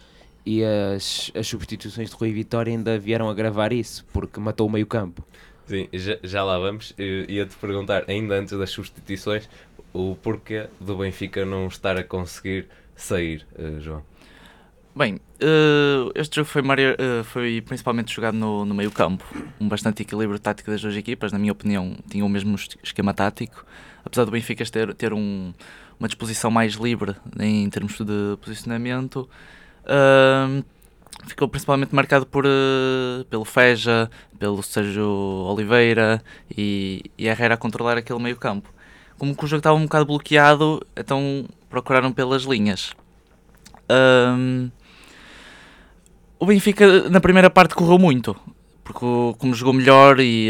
E 0.45 0.63
as, 0.63 1.31
as 1.35 1.47
substituições 1.47 2.09
de 2.09 2.15
Rui 2.15 2.31
Vitória 2.31 2.71
ainda 2.71 2.97
vieram 2.97 3.29
a 3.29 3.33
gravar 3.33 3.71
isso, 3.71 4.03
porque 4.11 4.39
matou 4.39 4.67
o 4.67 4.71
meio 4.71 4.87
campo. 4.87 5.23
Sim, 5.67 5.87
já, 5.93 6.17
já 6.23 6.43
lá 6.43 6.57
vamos. 6.59 6.93
Ia-te 6.97 7.55
perguntar, 7.55 8.03
ainda 8.07 8.35
antes 8.35 8.57
das 8.57 8.69
substituições, 8.71 9.47
o 9.93 10.15
porquê 10.15 10.67
do 10.79 10.97
Benfica 10.97 11.45
não 11.45 11.67
estar 11.67 11.97
a 11.97 12.03
conseguir 12.03 12.67
sair, 12.95 13.45
eh, 13.57 13.79
João. 13.79 14.03
Bem, 14.93 15.19
eh, 15.39 16.11
este 16.15 16.35
jogo 16.35 16.49
foi, 16.49 16.61
eh, 16.61 17.23
foi 17.23 17.61
principalmente 17.61 18.13
jogado 18.13 18.35
no, 18.35 18.65
no 18.65 18.75
meio 18.75 18.91
campo, 18.91 19.23
um 19.59 19.67
bastante 19.69 20.01
equilíbrio 20.01 20.37
tático 20.37 20.69
das 20.69 20.81
duas 20.81 20.95
equipas, 20.97 21.31
na 21.31 21.39
minha 21.39 21.53
opinião, 21.53 21.95
tinham 22.09 22.27
o 22.27 22.29
mesmo 22.29 22.55
es- 22.55 22.77
esquema 22.83 23.13
tático, 23.13 23.65
apesar 24.03 24.25
do 24.25 24.31
Benfica 24.31 24.65
ter, 24.65 24.93
ter 24.93 25.13
um- 25.13 25.53
uma 25.97 26.07
disposição 26.09 26.51
mais 26.51 26.73
livre 26.73 27.15
em 27.39 27.69
termos 27.69 27.97
de 27.97 28.37
posicionamento, 28.41 29.29
ahm, 29.85 30.61
ficou 31.25 31.47
principalmente 31.47 31.93
marcado 31.93 32.25
por, 32.25 32.45
eh, 32.45 33.23
pelo 33.29 33.45
Feja, 33.45 34.09
pelo 34.39 34.61
Sérgio 34.63 35.05
Oliveira 35.05 36.21
e, 36.55 37.03
e 37.17 37.27
Herrera 37.27 37.55
a 37.55 37.57
controlar 37.57 37.97
aquele 37.97 38.19
meio 38.19 38.37
campo. 38.37 38.69
Como 39.17 39.35
que 39.35 39.45
o 39.45 39.47
jogo 39.47 39.59
estava 39.59 39.77
um 39.77 39.83
bocado 39.83 40.05
bloqueado, 40.05 40.85
então 40.95 41.45
procuraram 41.69 42.11
pelas 42.11 42.43
linhas. 42.43 42.93
Ahm, 43.87 44.69
o 46.39 46.45
Benfica 46.45 47.09
na 47.09 47.19
primeira 47.19 47.49
parte 47.49 47.75
correu 47.75 47.99
muito, 47.99 48.35
porque 48.83 49.05
como 49.37 49.53
jogou 49.53 49.73
melhor 49.73 50.19
e 50.19 50.49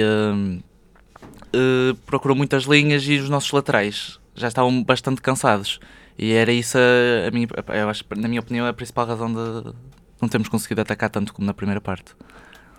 eh, 1.53 1.95
procurou 2.05 2.35
muitas 2.35 2.63
linhas 2.63 3.03
e 3.03 3.17
os 3.17 3.29
nossos 3.29 3.51
laterais 3.51 4.19
já 4.35 4.47
estavam 4.47 4.83
bastante 4.83 5.21
cansados. 5.21 5.79
E 6.17 6.33
era 6.33 6.51
isso, 6.51 6.77
a, 6.77 7.27
a 7.27 7.31
minha, 7.31 7.47
eu 7.73 7.89
acho, 7.89 8.03
na 8.15 8.27
minha 8.27 8.41
opinião, 8.41 8.65
a 8.67 8.73
principal 8.73 9.05
razão 9.05 9.33
de 9.33 9.73
não 10.21 10.29
termos 10.29 10.47
conseguido 10.47 10.81
atacar 10.81 11.09
tanto 11.09 11.33
como 11.33 11.45
na 11.45 11.53
primeira 11.53 11.81
parte. 11.81 12.15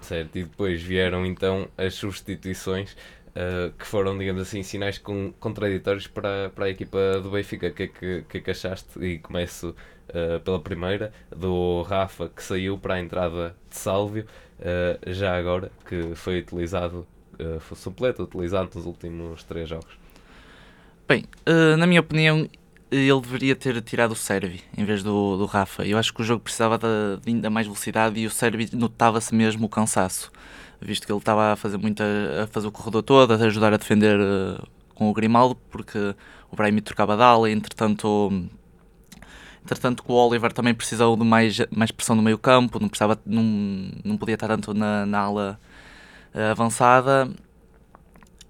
Certo, 0.01 0.37
e 0.37 0.45
depois 0.45 0.83
vieram 0.83 1.25
então 1.25 1.69
as 1.77 1.95
substituições 1.95 2.97
uh, 3.33 3.73
que 3.79 3.87
foram, 3.87 4.17
digamos 4.19 4.43
assim, 4.43 4.63
sinais 4.63 4.99
com, 4.99 5.33
contraditórios 5.39 6.07
para, 6.07 6.51
para 6.55 6.67
a 6.67 6.69
equipa 6.69 7.21
do 7.23 7.31
Benfica. 7.31 7.69
O 7.69 7.73
que 7.73 7.83
é 7.85 7.87
que, 7.87 8.25
que, 8.29 8.39
é 8.39 8.41
que 8.41 8.51
achaste? 8.51 8.99
E 9.01 9.19
começo 9.19 9.75
uh, 10.09 10.41
pela 10.41 10.61
primeira, 10.61 11.13
do 11.35 11.83
Rafa 11.83 12.29
que 12.29 12.43
saiu 12.43 12.79
para 12.79 12.95
a 12.95 13.01
entrada 13.01 13.55
de 13.71 13.77
Sálvio, 13.77 14.27
uh, 14.59 15.13
já 15.13 15.37
agora 15.37 15.71
que 15.89 16.15
foi 16.15 16.41
utilizado, 16.41 17.07
foi 17.61 17.77
supleto, 17.77 18.23
utilizado 18.23 18.71
nos 18.75 18.87
últimos 18.87 19.43
três 19.43 19.69
jogos. 19.69 19.99
Bem, 21.09 21.25
na 21.77 21.89
minha 21.89 22.01
opinião, 22.01 22.49
ele 22.97 23.21
deveria 23.21 23.57
ter 23.57 23.81
tirado 23.81 24.13
o 24.13 24.17
Servi 24.17 24.61
em 24.77 24.85
vez 24.85 25.03
do, 25.03 25.37
do 25.39 25.47
Rafa. 25.47 25.85
Eu 25.87 25.97
acho 25.99 26.13
que 26.13 26.21
o 26.21 26.25
jogo 26.25 26.43
precisava 26.43 26.79
de, 26.79 26.87
ainda 27.27 27.49
mais 27.49 27.67
velocidade 27.67 28.21
e 28.21 28.27
o 28.27 28.31
Servi 28.31 28.69
notava-se 28.75 29.35
mesmo 29.35 29.67
o 29.67 29.69
cansaço, 29.69 30.31
visto 30.81 31.07
que 31.07 31.13
ele 31.13 31.19
estava 31.19 31.53
a 31.53 31.57
fazer 31.57 31.79
muita, 31.79 32.05
a 32.43 32.47
fazer 32.47 32.67
o 32.67 32.73
corredor 32.73 33.03
todo, 33.03 33.33
a 33.33 33.37
ajudar 33.37 33.73
a 33.73 33.79
defender 33.79 34.19
eh, 34.21 34.63
com 34.95 35.09
o 35.09 35.13
Grimaldo, 35.15 35.57
porque 35.71 36.15
o 36.51 36.57
Brahimi 36.57 36.83
trocava 36.83 37.17
de 37.17 37.23
ala, 37.23 37.51
entretanto, 37.51 38.31
Entretanto, 39.65 40.03
o 40.09 40.13
Oliver 40.13 40.53
também 40.53 40.75
precisou 40.75 41.17
de 41.17 41.25
mais, 41.25 41.57
mais 41.71 41.93
pressão 41.93 42.17
no 42.17 42.23
meio 42.23 42.37
campo, 42.37 42.81
não, 42.81 42.89
precisava, 42.89 43.17
não, 43.25 43.43
não 44.05 44.17
podia 44.17 44.35
estar 44.35 44.49
tanto 44.49 44.75
na, 44.75 45.07
na 45.07 45.21
ala 45.21 45.61
uh, 46.35 46.51
avançada. 46.51 47.31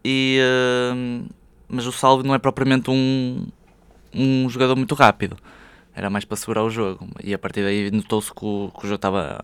E, 0.03 0.41
uh, 0.41 1.29
mas 1.69 1.87
o 1.87 1.93
Salve 1.93 2.27
não 2.27 2.35
é 2.35 2.39
propriamente 2.39 2.91
um, 2.91 3.47
um 4.15 4.49
jogador 4.49 4.77
muito 4.77 4.95
rápido. 4.95 5.37
Era 5.95 6.09
mais 6.09 6.25
para 6.25 6.37
segurar 6.37 6.63
o 6.65 6.71
jogo. 6.71 7.07
E 7.23 7.35
a 7.35 7.39
partir 7.39 7.63
daí 7.63 7.91
notou-se 7.91 8.33
que, 8.33 8.45
o, 8.45 8.71
que 8.79 8.87
o 8.87 8.89
jogo 8.89 8.95
estava 8.95 9.41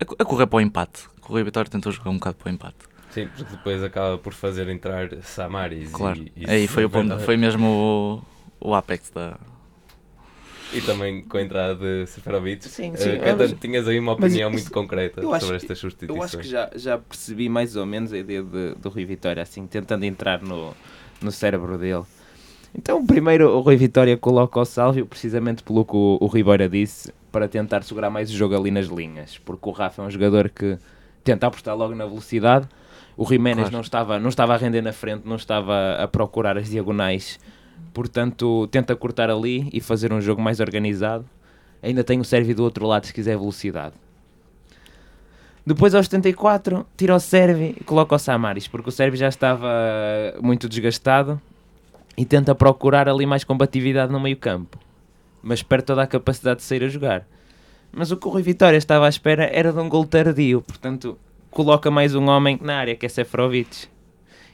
a, 0.00 0.22
a 0.22 0.24
correr 0.24 0.46
para 0.46 0.56
o 0.56 0.60
empate. 0.60 1.08
O 1.22 1.32
Rui 1.32 1.44
Vitória 1.44 1.70
tentou 1.70 1.92
jogar 1.92 2.10
um 2.10 2.14
bocado 2.14 2.36
para 2.36 2.50
o 2.50 2.52
empate. 2.52 2.76
Sim, 3.10 3.28
porque 3.28 3.44
depois 3.44 3.82
acaba 3.82 4.16
por 4.16 4.32
fazer 4.32 4.68
entrar 4.68 5.10
Samaris. 5.22 5.90
Claro, 5.90 6.18
e, 6.18 6.32
e 6.36 6.50
aí 6.50 6.66
foi, 6.66 6.86
o 6.86 6.90
ponto, 6.90 7.18
foi 7.20 7.36
mesmo 7.36 8.24
o, 8.60 8.68
o 8.70 8.74
apex 8.74 9.10
da, 9.10 9.38
e 10.72 10.80
também 10.80 11.22
com 11.22 11.36
a 11.36 11.42
entrada 11.42 11.74
de 11.74 12.06
Seferovic. 12.06 12.66
Sim, 12.66 12.92
uh, 12.92 12.96
sim. 12.96 13.10
Mas, 13.36 13.52
tinhas 13.60 13.86
aí 13.86 13.98
uma 13.98 14.12
opinião 14.12 14.50
isso, 14.50 14.58
muito 14.58 14.72
concreta 14.72 15.20
sobre 15.20 15.56
estas 15.56 15.78
substituições. 15.78 16.18
Eu 16.18 16.24
acho 16.24 16.38
que 16.38 16.48
já, 16.48 16.70
já 16.74 16.98
percebi 16.98 17.48
mais 17.48 17.76
ou 17.76 17.84
menos 17.84 18.12
a 18.12 18.18
ideia 18.18 18.42
de, 18.42 18.74
do 18.76 18.88
Rui 18.88 19.04
Vitória, 19.04 19.42
assim, 19.42 19.66
tentando 19.66 20.04
entrar 20.04 20.40
no, 20.42 20.74
no 21.20 21.30
cérebro 21.30 21.76
dele. 21.76 22.04
Então, 22.74 23.04
primeiro, 23.04 23.50
o 23.50 23.60
Rui 23.60 23.76
Vitória 23.76 24.16
coloca 24.16 24.58
o 24.58 24.64
Sálvio, 24.64 25.06
precisamente 25.06 25.62
pelo 25.62 25.84
que 25.84 25.94
o, 25.94 26.18
o 26.20 26.26
Ribeira 26.26 26.68
disse, 26.68 27.12
para 27.30 27.46
tentar 27.46 27.82
segurar 27.82 28.10
mais 28.10 28.30
o 28.30 28.34
jogo 28.34 28.56
ali 28.56 28.70
nas 28.70 28.86
linhas, 28.86 29.38
porque 29.38 29.68
o 29.68 29.72
Rafa 29.72 30.02
é 30.02 30.06
um 30.06 30.10
jogador 30.10 30.48
que 30.48 30.78
tenta 31.22 31.46
apostar 31.46 31.76
logo 31.76 31.94
na 31.94 32.06
velocidade. 32.06 32.66
O 33.16 33.26
Jiménez 33.26 33.64
claro. 33.64 33.72
não, 33.74 33.80
estava, 33.82 34.18
não 34.18 34.28
estava 34.30 34.54
a 34.54 34.56
render 34.56 34.80
na 34.80 34.92
frente, 34.92 35.26
não 35.26 35.36
estava 35.36 35.96
a 36.02 36.08
procurar 36.08 36.56
as 36.56 36.70
diagonais 36.70 37.38
Portanto, 37.92 38.66
tenta 38.68 38.96
cortar 38.96 39.30
ali 39.30 39.68
e 39.72 39.80
fazer 39.80 40.12
um 40.12 40.20
jogo 40.20 40.40
mais 40.40 40.60
organizado. 40.60 41.24
Ainda 41.82 42.02
tem 42.02 42.20
o 42.20 42.24
Sérvio 42.24 42.54
do 42.54 42.62
outro 42.62 42.86
lado 42.86 43.06
se 43.06 43.12
quiser 43.12 43.36
velocidade. 43.36 43.94
Depois 45.64 45.94
aos 45.94 46.06
74, 46.06 46.86
tira 46.96 47.14
o 47.14 47.20
Sérvio 47.20 47.74
e 47.78 47.84
coloca 47.84 48.14
o 48.14 48.18
Samaris, 48.18 48.66
porque 48.66 48.88
o 48.88 48.92
Sérvio 48.92 49.18
já 49.18 49.28
estava 49.28 49.68
muito 50.40 50.68
desgastado 50.68 51.40
e 52.16 52.24
tenta 52.24 52.54
procurar 52.54 53.08
ali 53.08 53.26
mais 53.26 53.44
combatividade 53.44 54.12
no 54.12 54.20
meio 54.20 54.36
campo. 54.36 54.78
Mas 55.42 55.62
perde 55.62 55.86
toda 55.86 56.02
a 56.02 56.06
capacidade 56.06 56.60
de 56.60 56.64
sair 56.64 56.84
a 56.84 56.88
jogar. 56.88 57.26
Mas 57.90 58.10
o 58.10 58.16
que 58.16 58.26
o 58.26 58.30
Rui 58.30 58.42
Vitória 58.42 58.76
estava 58.76 59.06
à 59.06 59.08
espera 59.08 59.44
era 59.52 59.72
de 59.72 59.78
um 59.78 59.88
gol 59.88 60.06
tardio, 60.06 60.62
portanto 60.62 61.18
coloca 61.50 61.90
mais 61.90 62.14
um 62.14 62.28
homem 62.28 62.58
na 62.62 62.76
área, 62.76 62.96
que 62.96 63.04
é 63.04 63.08
Seferovic, 63.08 63.86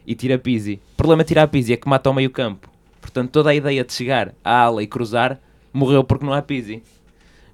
e 0.04 0.14
tira 0.14 0.36
Pizzi. 0.36 0.80
O 0.94 0.96
problema 0.96 1.22
de 1.22 1.28
tirar 1.28 1.46
Pizzi 1.46 1.72
é 1.72 1.76
que 1.76 1.88
mata 1.88 2.10
o 2.10 2.14
meio 2.14 2.30
campo. 2.30 2.68
Portanto, 3.00 3.30
toda 3.30 3.50
a 3.50 3.54
ideia 3.54 3.84
de 3.84 3.92
chegar 3.92 4.34
à 4.44 4.62
ala 4.62 4.82
e 4.82 4.86
cruzar 4.86 5.38
morreu 5.72 6.02
porque 6.02 6.26
não 6.26 6.32
há 6.32 6.42
Pizzi. 6.42 6.82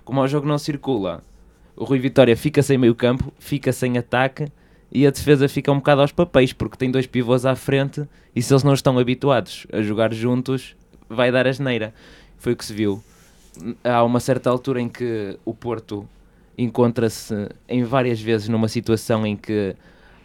Como 0.03 0.21
o 0.21 0.27
jogo 0.27 0.49
não 0.49 0.57
circula, 0.57 1.23
o 1.77 1.85
Rui 1.85 1.99
Vitória 1.99 2.37
fica 2.37 2.63
sem 2.63 2.79
meio 2.79 2.95
campo, 2.95 3.33
fica 3.39 3.71
sem 3.73 3.99
ataque 3.99 4.47
e 4.93 5.07
a 5.07 5.11
defesa 5.11 5.49
fica 5.49 5.73
um 5.73 5.77
bocado 5.77 6.01
aos 6.01 6.13
papéis 6.13 6.53
porque 6.53 6.77
tem 6.77 6.91
dois 6.91 7.07
pivôs 7.07 7.45
à 7.45 7.55
frente 7.57 8.07
e 8.35 8.43
se 8.43 8.53
eles 8.53 8.63
não 8.63 8.75
estão 8.75 8.99
habituados 8.99 9.67
a 9.73 9.83
jogar 9.83 10.13
juntos, 10.13 10.77
vai 11.09 11.31
dar 11.31 11.47
a 11.47 11.53
geneira. 11.53 11.93
Foi 12.39 12.53
o 12.53 12.57
que 12.57 12.65
se 12.65 12.73
viu. 12.73 13.03
Há 13.83 14.03
uma 14.03 14.21
certa 14.21 14.51
altura 14.51 14.81
em 14.81 14.89
que 14.89 15.39
o 15.45 15.55
Porto 15.55 16.09
encontra-se 16.57 17.49
em 17.69 17.85
várias 17.85 18.21
vezes 18.21 18.49
numa 18.49 18.69
situação 18.69 19.27
em 19.27 19.37
que 19.37 19.75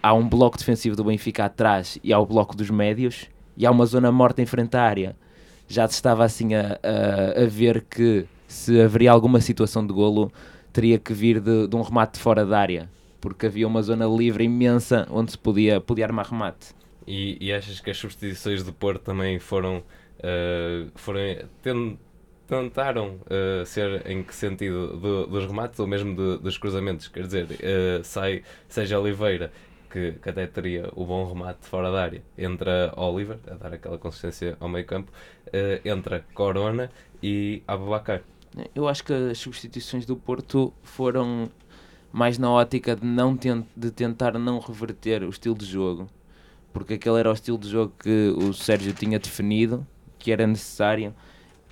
há 0.01 0.13
um 0.13 0.27
bloco 0.27 0.57
defensivo 0.57 0.95
do 0.95 1.03
Benfica 1.03 1.45
atrás 1.45 1.97
e 2.03 2.13
há 2.13 2.19
o 2.19 2.25
bloco 2.25 2.55
dos 2.55 2.69
médios 2.69 3.27
e 3.57 3.65
há 3.65 3.71
uma 3.71 3.85
zona 3.85 4.11
morta 4.11 4.41
em 4.41 4.45
frente 4.45 4.75
à 4.75 4.81
área. 4.81 5.15
Já 5.67 5.87
se 5.87 5.95
estava 5.95 6.23
assim 6.23 6.55
a, 6.55 6.79
a, 6.81 7.43
a 7.43 7.45
ver 7.45 7.85
que 7.89 8.25
se 8.47 8.81
haveria 8.81 9.11
alguma 9.11 9.39
situação 9.39 9.85
de 9.85 9.93
golo, 9.93 10.31
teria 10.73 10.97
que 10.97 11.13
vir 11.13 11.39
de, 11.39 11.67
de, 11.67 11.75
um 11.75 11.81
remate 11.81 12.17
fora 12.19 12.45
da 12.45 12.59
área, 12.59 12.89
porque 13.19 13.45
havia 13.45 13.67
uma 13.67 13.81
zona 13.81 14.05
livre 14.05 14.43
imensa 14.43 15.07
onde 15.09 15.31
se 15.31 15.37
podia, 15.37 15.79
podia 15.79 16.05
armar 16.05 16.27
remate. 16.27 16.73
E, 17.07 17.37
e 17.41 17.51
achas 17.51 17.79
que 17.79 17.89
as 17.89 17.97
substituições 17.97 18.63
do 18.63 18.71
Porto 18.71 19.01
também 19.01 19.39
foram, 19.39 19.77
uh, 20.19 20.91
foram 20.95 21.19
tentaram 22.47 23.19
uh, 23.25 23.65
ser 23.65 24.09
em 24.09 24.23
que 24.23 24.33
sentido 24.33 24.97
do, 24.97 25.27
dos 25.27 25.45
remates 25.45 25.79
ou 25.79 25.87
mesmo 25.87 26.15
do, 26.15 26.39
dos 26.39 26.57
cruzamentos? 26.57 27.07
Quer 27.07 27.23
dizer, 27.23 27.45
uh, 27.45 28.03
sai 28.03 28.43
seja 28.67 28.99
Oliveira 28.99 29.51
que, 29.89 30.13
que 30.13 30.29
até 30.29 30.47
teria 30.47 30.89
o 30.95 31.05
bom 31.05 31.27
remate 31.27 31.67
fora 31.67 31.91
da 31.91 32.01
área. 32.01 32.23
Entra 32.37 32.93
Oliver, 32.95 33.39
a 33.47 33.55
dar 33.55 33.73
aquela 33.73 33.97
consistência 33.97 34.57
ao 34.59 34.69
meio 34.69 34.85
campo, 34.85 35.11
uh, 35.47 35.87
entra 35.87 36.25
Corona 36.33 36.91
e 37.21 37.61
Abubacar. 37.67 38.21
Eu 38.73 38.87
acho 38.87 39.03
que 39.03 39.13
as 39.13 39.37
substituições 39.37 40.05
do 40.05 40.15
Porto 40.15 40.73
foram 40.81 41.51
mais 42.11 42.37
na 42.37 42.49
ótica 42.49 42.95
de, 42.95 43.05
não 43.05 43.35
tent, 43.35 43.65
de 43.75 43.91
tentar 43.91 44.37
não 44.37 44.59
reverter 44.59 45.23
o 45.23 45.29
estilo 45.29 45.55
de 45.55 45.65
jogo, 45.65 46.07
porque 46.73 46.95
aquele 46.95 47.19
era 47.19 47.29
o 47.29 47.33
estilo 47.33 47.57
de 47.57 47.69
jogo 47.69 47.93
que 47.99 48.33
o 48.37 48.53
Sérgio 48.53 48.93
tinha 48.93 49.19
definido, 49.19 49.85
que 50.17 50.31
era 50.31 50.45
necessário, 50.45 51.13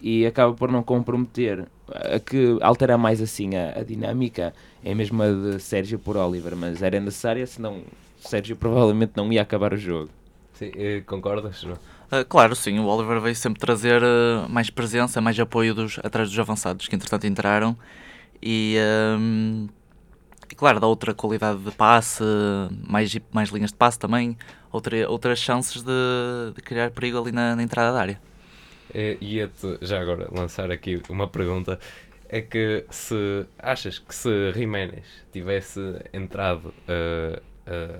e 0.01 0.25
acaba 0.25 0.53
por 0.53 0.71
não 0.71 0.83
comprometer. 0.83 1.67
A 1.89 2.19
que 2.19 2.57
altera 2.61 2.97
mais 2.97 3.21
assim 3.21 3.55
a, 3.55 3.79
a 3.79 3.83
dinâmica 3.83 4.53
é 4.83 4.93
mesmo 4.93 5.23
a 5.23 5.27
de 5.27 5.59
Sérgio 5.59 5.97
por 5.97 6.17
Oliver, 6.17 6.55
mas 6.55 6.81
era 6.81 6.99
necessária, 6.99 7.45
senão 7.47 7.81
Sérgio 8.19 8.55
provavelmente 8.55 9.13
não 9.15 9.31
ia 9.31 9.41
acabar 9.41 9.73
o 9.73 9.77
jogo. 9.77 10.09
Sim, 10.53 10.71
concordas? 11.05 11.63
Uh, 11.63 12.25
claro, 12.27 12.55
sim, 12.55 12.79
o 12.79 12.85
Oliver 12.85 13.19
veio 13.19 13.35
sempre 13.35 13.59
trazer 13.59 14.01
uh, 14.01 14.49
mais 14.49 14.69
presença, 14.69 15.21
mais 15.21 15.39
apoio 15.39 15.75
dos, 15.75 15.99
atrás 16.03 16.29
dos 16.29 16.39
avançados 16.39 16.87
que 16.87 16.95
entretanto 16.95 17.27
entraram 17.27 17.77
e, 18.41 18.77
um, 19.19 19.67
e 20.49 20.55
claro, 20.55 20.79
dá 20.79 20.87
outra 20.87 21.13
qualidade 21.13 21.59
de 21.59 21.71
passe, 21.71 22.23
mais, 22.87 23.15
mais 23.31 23.49
linhas 23.49 23.71
de 23.71 23.77
passe 23.77 23.99
também, 23.99 24.37
outra, 24.71 25.09
outras 25.09 25.39
chances 25.39 25.81
de, 25.81 26.53
de 26.55 26.61
criar 26.61 26.91
perigo 26.91 27.19
ali 27.19 27.31
na, 27.31 27.55
na 27.55 27.63
entrada 27.63 27.93
da 27.93 27.99
área. 27.99 28.21
É, 28.93 29.17
ia-te 29.19 29.77
já 29.81 29.99
agora 29.99 30.29
lançar 30.31 30.71
aqui 30.71 31.01
uma 31.09 31.27
pergunta 31.27 31.77
é 32.29 32.41
que 32.41 32.85
se 32.89 33.45
achas 33.57 33.99
que 33.99 34.13
se 34.13 34.51
Jiménez 34.53 35.05
tivesse 35.31 35.79
entrado 36.13 36.67
uh, 36.67 37.41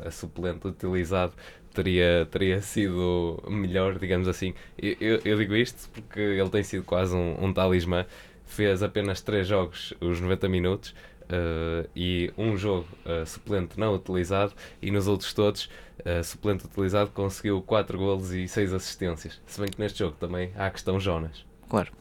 a, 0.04 0.08
a 0.08 0.12
suplente 0.12 0.68
utilizado 0.68 1.34
teria, 1.74 2.28
teria 2.32 2.62
sido 2.62 3.42
melhor, 3.48 4.00
digamos 4.00 4.28
assim. 4.28 4.54
Eu, 4.78 5.22
eu, 5.24 5.38
digo 5.38 5.56
isto 5.56 5.90
porque 5.90 6.20
ele 6.20 6.50
tem 6.50 6.64
sido 6.64 6.84
quase 6.84 7.16
um, 7.16 7.46
um 7.46 7.54
talismã. 7.54 8.06
Fez 8.46 8.82
apenas 8.82 9.22
3 9.22 9.48
jogos 9.48 9.94
os 10.02 10.20
90 10.20 10.48
minutos 10.50 10.96
uh, 11.30 11.90
e 11.96 12.32
um 12.38 12.58
jogo 12.58 12.88
uh, 13.06 13.26
suplente 13.26 13.80
não 13.80 13.94
utilizado, 13.94 14.54
e 14.82 14.92
nos 14.92 15.08
outros 15.08 15.34
todos, 15.34 15.70
uh, 16.00 16.24
suplente 16.24 16.66
utilizado 16.66 17.12
conseguiu 17.12 17.62
4 17.62 17.98
golos 17.98 18.32
e 18.32 18.48
6 18.48 18.74
assistências. 18.74 19.42
Se 19.46 19.60
bem 19.60 19.70
que 19.70 19.80
neste 19.80 20.00
jogo 20.00 20.16
também 20.20 20.52
há 20.56 20.68
a 20.68 20.72
questão 20.72 21.00
Jonas. 21.00 21.46
Claro. 21.70 21.92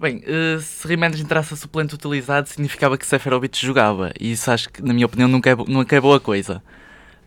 Bem, 0.00 0.22
se 0.60 0.86
Rimendes 0.86 1.18
entrasse 1.18 1.54
a 1.54 1.56
suplente 1.56 1.92
utilizado, 1.92 2.48
significava 2.48 2.96
que 2.96 3.04
Seferovic 3.04 3.58
jogava, 3.60 4.12
e 4.20 4.30
isso 4.30 4.48
acho 4.48 4.70
que, 4.70 4.80
na 4.80 4.94
minha 4.94 5.06
opinião, 5.06 5.28
nunca 5.28 5.50
é, 5.50 5.56
nunca 5.56 5.96
é 5.96 6.00
boa 6.00 6.20
coisa. 6.20 6.62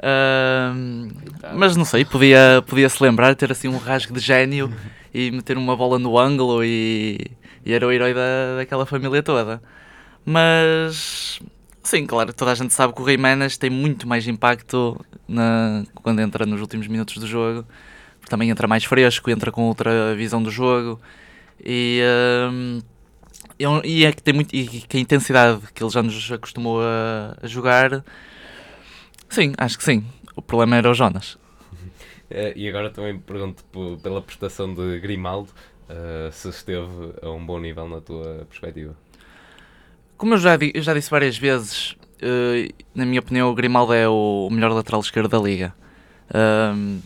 Uh, 0.01 1.13
mas 1.53 1.77
não 1.77 1.85
sei, 1.85 2.03
podia, 2.03 2.63
podia 2.65 2.89
se 2.89 3.03
lembrar, 3.03 3.35
ter 3.35 3.51
assim 3.51 3.67
um 3.67 3.77
rasgo 3.77 4.13
de 4.13 4.19
gênio 4.19 4.73
e 5.13 5.29
meter 5.29 5.57
uma 5.57 5.75
bola 5.75 5.99
no 5.99 6.17
ângulo 6.17 6.63
e, 6.63 7.19
e 7.63 7.71
era 7.71 7.85
o 7.85 7.91
herói 7.91 8.13
da, 8.13 8.55
daquela 8.57 8.85
família 8.85 9.21
toda. 9.21 9.61
Mas 10.25 11.39
sim, 11.83 12.05
claro, 12.05 12.33
toda 12.33 12.51
a 12.51 12.55
gente 12.55 12.73
sabe 12.73 12.93
que 12.93 13.01
o 13.01 13.09
Jiménez 13.09 13.57
tem 13.57 13.69
muito 13.69 14.07
mais 14.07 14.27
impacto 14.27 14.99
na, 15.27 15.83
quando 15.95 16.19
entra 16.19 16.45
nos 16.45 16.61
últimos 16.61 16.87
minutos 16.87 17.17
do 17.17 17.27
jogo. 17.27 17.65
Também 18.29 18.49
entra 18.49 18.67
mais 18.67 18.83
fresco, 18.83 19.29
entra 19.29 19.51
com 19.51 19.63
outra 19.63 20.15
visão 20.15 20.41
do 20.41 20.51
jogo 20.51 21.01
e, 21.59 22.01
uh, 23.59 23.81
e 23.83 24.05
é 24.05 24.11
que 24.11 24.21
tem 24.21 24.33
muito 24.33 24.55
e 24.55 24.67
que 24.67 24.97
a 24.97 24.99
intensidade 24.99 25.61
que 25.73 25.83
ele 25.83 25.89
já 25.89 26.01
nos 26.01 26.31
acostumou 26.31 26.81
a, 26.81 27.35
a 27.41 27.47
jogar 27.47 28.03
Sim, 29.31 29.53
acho 29.57 29.77
que 29.77 29.83
sim. 29.85 30.03
O 30.35 30.41
problema 30.41 30.75
era 30.75 30.91
o 30.91 30.93
Jonas. 30.93 31.37
Eh, 32.33 32.53
e 32.55 32.69
agora 32.69 32.89
também 32.89 33.19
pergunto 33.19 33.61
pela 34.01 34.21
prestação 34.21 34.73
de 34.73 35.01
Grimaldo, 35.01 35.49
uh, 35.89 36.31
se 36.31 36.47
esteve 36.47 37.11
a 37.21 37.29
um 37.29 37.45
bom 37.45 37.59
nível 37.59 37.89
na 37.89 37.99
tua 37.99 38.47
perspectiva. 38.49 38.95
Como 40.21 40.35
eu 40.35 40.37
já, 40.37 40.55
eu 40.55 40.83
já 40.83 40.93
disse 40.93 41.09
várias 41.09 41.35
vezes, 41.35 41.93
uh, 42.21 42.71
na 42.93 43.07
minha 43.07 43.19
opinião, 43.19 43.49
o 43.49 43.55
Grimaldo 43.55 43.91
é 43.91 44.07
o 44.07 44.49
melhor 44.51 44.71
lateral 44.71 45.01
esquerdo 45.01 45.29
da 45.29 45.39
liga. 45.39 45.73
Uh, 46.29 47.01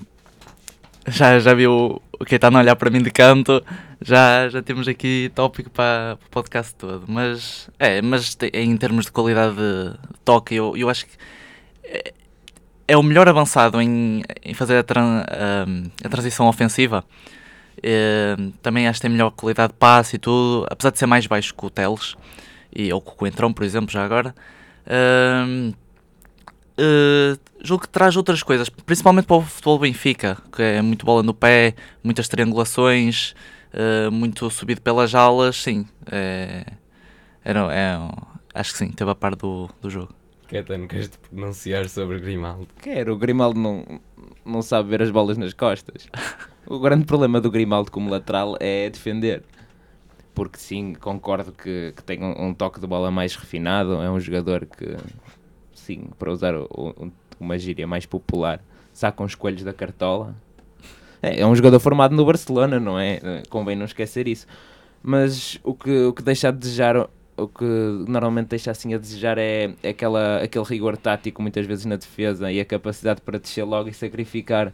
já, 1.07 1.39
já 1.39 1.53
viu 1.53 2.01
quem 2.25 2.35
está 2.35 2.49
a 2.49 2.59
olhar 2.59 2.75
para 2.75 2.89
mim 2.89 3.01
de 3.01 3.09
canto, 3.09 3.63
já, 4.01 4.49
já 4.49 4.61
temos 4.61 4.85
aqui 4.89 5.31
tópico 5.33 5.69
para, 5.69 6.17
para 6.17 6.27
o 6.27 6.29
podcast 6.29 6.75
todo. 6.75 7.05
Mas, 7.07 7.69
é, 7.79 8.01
mas 8.01 8.37
em 8.51 8.75
termos 8.75 9.05
de 9.05 9.13
qualidade 9.13 9.55
de 9.55 9.93
toque, 10.25 10.55
eu, 10.55 10.75
eu 10.75 10.89
acho 10.89 11.05
que 11.05 11.13
é 12.85 12.97
o 12.97 13.01
melhor 13.01 13.29
avançado 13.29 13.81
em, 13.81 14.23
em 14.43 14.53
fazer 14.53 14.75
a, 14.75 14.83
tran, 14.83 15.23
a, 16.03 16.09
transição 16.09 16.49
ofensiva 16.49 17.01
Eh, 17.83 18.35
também 18.61 18.87
acho 18.87 18.99
que 18.99 19.01
tem 19.01 19.11
melhor 19.11 19.31
qualidade 19.31 19.73
de 19.73 19.77
passe 19.77 20.15
e 20.15 20.19
tudo, 20.19 20.65
apesar 20.71 20.91
de 20.91 20.97
ser 20.97 21.05
mais 21.05 21.27
baixo 21.27 21.53
que 21.53 21.65
o 21.65 21.69
Teles 21.69 22.15
e, 22.75 22.91
ou 22.91 23.01
que 23.01 23.09
o 23.09 23.15
Coentrão, 23.15 23.53
por 23.53 23.63
exemplo, 23.63 23.91
já 23.91 24.03
agora. 24.03 24.35
Eh, 26.77 27.37
julgo 27.63 27.83
que 27.83 27.89
traz 27.89 28.15
outras 28.17 28.43
coisas, 28.43 28.69
principalmente 28.69 29.25
para 29.25 29.37
o 29.37 29.41
futebol 29.41 29.79
Benfica, 29.79 30.37
que 30.51 30.61
é 30.61 30.81
muito 30.81 31.05
bola 31.05 31.23
no 31.23 31.33
pé, 31.33 31.73
muitas 32.03 32.27
triangulações, 32.27 33.33
eh, 33.73 34.09
muito 34.09 34.49
subido 34.49 34.81
pelas 34.81 35.15
alas, 35.15 35.61
sim. 35.61 35.85
É, 36.11 36.65
era, 37.43 37.73
é, 37.73 37.97
acho 38.53 38.73
que 38.73 38.77
sim, 38.77 38.89
teve 38.91 39.09
a 39.11 39.15
par 39.15 39.35
do, 39.35 39.69
do 39.81 39.89
jogo. 39.89 40.13
Caetano, 40.49 40.87
queres 40.87 41.07
te 41.09 41.17
pronunciar 41.17 41.89
sobre 41.89 42.19
Grimaldo? 42.19 42.67
Quero, 42.81 43.13
o 43.13 43.17
Grimaldo 43.17 43.59
não, 43.59 43.83
não 44.45 44.61
sabe 44.61 44.89
ver 44.89 45.01
as 45.01 45.09
bolas 45.09 45.37
nas 45.37 45.53
costas. 45.53 46.07
O 46.67 46.79
grande 46.79 47.05
problema 47.05 47.39
do 47.39 47.51
Grimaldo 47.51 47.91
como 47.91 48.09
lateral 48.09 48.57
é 48.59 48.89
defender. 48.89 49.43
Porque 50.35 50.59
sim, 50.59 50.93
concordo 50.93 51.51
que, 51.53 51.93
que 51.95 52.03
tem 52.03 52.21
um, 52.23 52.47
um 52.49 52.53
toque 52.53 52.79
de 52.79 52.85
bola 52.85 53.09
mais 53.09 53.35
refinado, 53.35 53.93
é 54.01 54.11
um 54.11 54.19
jogador 54.19 54.65
que, 54.65 54.97
sim, 55.73 56.09
para 56.19 56.31
usar 56.31 56.53
o- 56.55 57.11
uma 57.39 57.57
gíria 57.57 57.87
mais 57.87 58.05
popular, 58.05 58.61
saca 58.93 59.23
uns 59.23 59.35
coelhos 59.35 59.63
da 59.63 59.73
cartola. 59.73 60.35
É, 61.21 61.41
é 61.41 61.47
um 61.47 61.55
jogador 61.55 61.79
formado 61.79 62.15
no 62.15 62.25
Barcelona, 62.25 62.79
não 62.79 62.99
é? 62.99 63.19
Eh, 63.23 63.43
Convém 63.49 63.75
não 63.75 63.85
esquecer 63.85 64.27
isso. 64.27 64.45
Mas 65.03 65.59
o 65.63 65.73
que, 65.73 66.05
o 66.05 66.13
que 66.13 66.23
deixa 66.23 66.49
a 66.49 66.51
desejar, 66.51 66.97
o 67.37 67.47
que 67.47 67.63
normalmente 68.07 68.47
deixa 68.47 68.71
assim 68.71 68.93
a 68.93 68.97
desejar 68.97 69.37
é 69.37 69.73
aquela, 69.87 70.43
aquele 70.43 70.65
rigor 70.65 70.97
tático 70.97 71.41
muitas 71.41 71.65
vezes 71.65 71.85
na 71.85 71.95
defesa 71.95 72.51
e 72.51 72.59
a 72.59 72.65
capacidade 72.65 73.21
para 73.21 73.39
descer 73.39 73.63
logo 73.63 73.89
e 73.89 73.93
sacrificar 73.93 74.73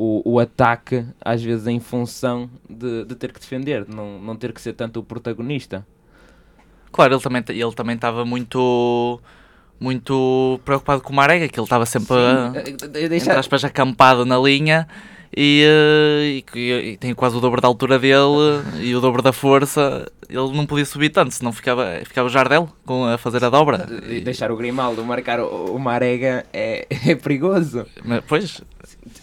o, 0.00 0.22
o 0.24 0.38
ataque, 0.38 1.04
às 1.20 1.42
vezes 1.42 1.66
em 1.66 1.80
função 1.80 2.48
de, 2.70 3.04
de 3.04 3.16
ter 3.16 3.32
que 3.32 3.40
defender, 3.40 3.84
de 3.84 3.92
não, 3.96 4.20
não 4.20 4.36
ter 4.36 4.52
que 4.52 4.60
ser 4.60 4.72
tanto 4.74 5.00
o 5.00 5.02
protagonista. 5.02 5.84
Claro, 6.92 7.14
ele 7.14 7.20
também 7.20 7.42
ele 7.48 7.72
também 7.74 7.96
estava 7.96 8.24
muito 8.24 9.20
muito 9.80 10.60
preocupado 10.64 11.02
com 11.02 11.12
o 11.12 11.16
Marega, 11.16 11.48
que 11.48 11.58
ele 11.58 11.64
estava 11.64 11.84
sempre 11.86 12.14
Sim, 12.16 12.58
eh, 12.58 12.62
eh, 12.64 12.70
entre 12.70 13.08
deixa- 13.08 13.38
aspas, 13.38 13.64
acampado 13.64 14.24
na 14.24 14.38
linha 14.38 14.86
e, 15.36 15.64
eh, 15.66 16.42
e, 16.56 16.72
e 16.92 16.96
tem 16.96 17.12
quase 17.14 17.36
o 17.36 17.40
dobro 17.40 17.60
da 17.60 17.66
altura 17.68 17.98
dele 17.98 18.62
e 18.80 18.94
o 18.94 19.00
dobro 19.00 19.20
da 19.22 19.32
força. 19.32 20.10
Ele 20.28 20.52
não 20.56 20.66
podia 20.66 20.84
subir 20.84 21.08
tanto, 21.10 21.32
senão 21.32 21.52
ficava, 21.52 21.86
ficava 22.04 22.26
o 22.28 22.30
Jardel 22.30 22.68
com, 22.84 23.04
a 23.04 23.16
fazer 23.18 23.42
a 23.44 23.50
dobra. 23.50 23.78
de- 23.86 24.20
deixar 24.20 24.50
o 24.52 24.56
Grimaldo 24.56 25.02
marcar 25.04 25.40
o, 25.40 25.74
o 25.74 25.78
Marega 25.78 26.44
é, 26.52 26.86
é 27.06 27.14
perigoso. 27.14 27.86
Mas, 28.04 28.22
pois, 28.26 28.60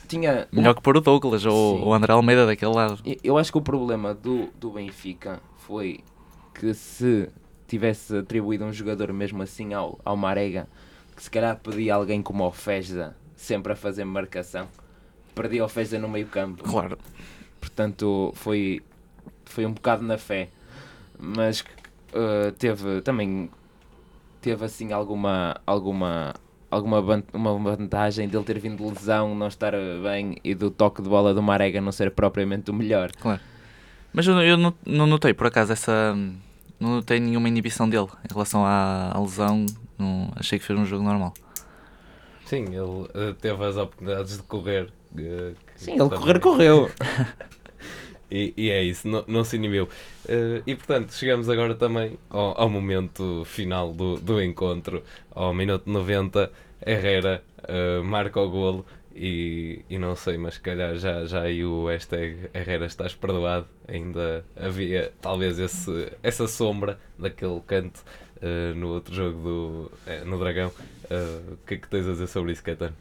Tinha 0.07 0.47
melhor 0.51 0.74
que 0.75 0.81
pôr 0.81 0.97
o 0.97 1.01
Douglas 1.01 1.45
ou 1.45 1.77
Sim. 1.79 1.83
o 1.83 1.93
André 1.93 2.13
Almeida 2.13 2.45
daquele 2.45 2.74
lado. 2.74 3.00
Eu- 3.24 3.38
acho 3.38 3.51
que 3.51 3.57
o 3.57 3.62
problema 3.62 4.13
do, 4.13 4.47
do 4.59 4.71
Benfica 4.71 5.41
foi 5.57 6.00
que 6.53 6.74
se 6.74 7.29
tivesse 7.67 8.17
atribuído 8.17 8.63
um 8.65 8.71
jogador 8.74 9.12
mesmo 9.12 9.41
assim 9.41 9.74
ao, 9.74 10.00
ao 10.05 10.15
Marega, 10.15 10.67
que 11.15 11.24
se 11.24 11.29
calhar 11.31 11.57
pedia 11.59 11.95
alguém 11.95 12.21
como 12.21 12.45
o 12.45 12.51
Feza 12.51 13.15
sempre 13.35 13.74
a 13.74 13.75
fazer 13.75 14.05
marcação, 14.05 14.67
perdia 15.33 15.65
o 15.65 15.67
Feza 15.67 15.97
no 16.00 16.07
meio 16.07 16.27
campo. 16.27 16.63
Claro. 16.63 16.97
Portanto, 17.59 18.31
foi, 18.35 18.81
foi 19.45 19.65
um 19.65 19.74
bocado 19.74 20.03
na 20.03 20.17
fé. 20.17 20.50
Mas 21.17 21.63
eh, 22.13 22.51
teve 22.57 23.01
também 23.01 23.50
teve 24.41 24.63
assim 24.63 24.91
alguma 24.93 25.59
alguma 25.65 26.33
alguma 26.75 27.24
uma 27.34 27.58
vantagem 27.75 28.27
dele 28.27 28.44
ter 28.44 28.60
vindo 28.60 28.77
de 28.77 28.84
lesão, 28.84 29.34
não 29.36 29.48
estar 29.48 29.74
bem 30.03 30.38
e 30.44 30.53
do 30.53 30.70
toque 30.70 31.01
de 31.01 31.10
bola 31.10 31.34
do 31.34 31.41
Marega 31.41 31.79
não 31.82 31.91
ser 31.91 32.12
propriamente 32.12 32.70
o 32.72 32.74
melhor. 32.74 33.12
Claro. 33.20 33.39
Mas 34.13 34.27
eu, 34.27 34.39
eu 34.41 34.58
não, 34.58 34.74
não 34.86 35.05
notei 35.08 35.34
por 35.34 35.48
acaso 35.48 35.74
essa. 35.74 36.15
Não 36.79 36.96
notei 36.96 37.20
nenhuma 37.20 37.48
inibição 37.48 37.88
dele 37.89 38.08
em 38.29 38.34
relação 38.34 38.65
à, 38.65 39.12
à 39.13 39.20
lesão. 39.20 39.65
Não, 39.98 40.29
achei 40.36 40.60
que 40.60 40.65
fez 40.65 40.77
um 40.77 40.85
jogo 40.85 41.03
normal. 41.03 41.33
Sim, 42.46 42.66
ele 42.66 43.09
eh, 43.14 43.33
teve 43.42 43.64
as 43.66 43.75
oportunidades 43.75 44.38
de 44.38 44.44
correr. 44.44 44.90
eh, 45.18 45.53
Sim, 45.75 45.92
ele 45.92 46.00
também- 46.01 46.20
correr, 46.20 46.40
correu. 46.40 46.92
E, 48.29 48.53
e 48.57 48.70
é 48.72 48.83
isso, 48.83 49.07
não, 49.07 49.24
não 49.27 49.44
se 49.44 49.55
inibiu. 49.55 49.88
Eh, 50.27 50.61
e 50.66 50.75
portanto, 50.75 51.14
chegamos 51.14 51.48
agora 51.48 51.75
também 51.75 52.18
ao, 52.27 52.59
ao 52.59 52.70
momento 52.70 53.44
final 53.46 53.94
do, 53.94 54.16
do 54.20 54.42
encontro, 54.42 55.03
ao 55.31 55.53
minuto 55.53 55.88
90. 55.90 56.51
Herrera 56.85 57.43
eh, 57.67 58.01
marca 58.01 58.39
o 58.39 58.50
golo 58.50 58.85
e, 59.15 59.83
e 59.89 59.98
não 59.98 60.15
sei, 60.15 60.37
mas 60.37 60.55
se 60.55 60.61
calhar 60.61 60.95
já, 60.98 61.25
já 61.25 61.41
aí 61.41 61.63
o 61.65 61.87
hashtag 61.87 62.50
Herrera 62.53 62.85
estás 62.85 63.13
perdoado. 63.15 63.67
Ainda 63.87 64.45
havia 64.55 65.11
talvez 65.21 65.57
esse, 65.57 66.11
essa 66.21 66.48
sombra 66.48 67.00
daquele 67.17 67.59
canto 67.61 68.03
eh, 68.41 68.74
no 68.75 68.89
outro 68.89 69.13
jogo 69.13 69.41
do, 69.41 69.91
eh, 70.05 70.24
no 70.24 70.37
Dragão. 70.37 70.71
O 71.51 71.57
que 71.65 71.75
é 71.75 71.77
que 71.77 71.87
tens 71.87 72.07
a 72.07 72.11
dizer 72.11 72.27
sobre 72.27 72.51
isso, 72.51 72.63
Caetano? 72.63 72.95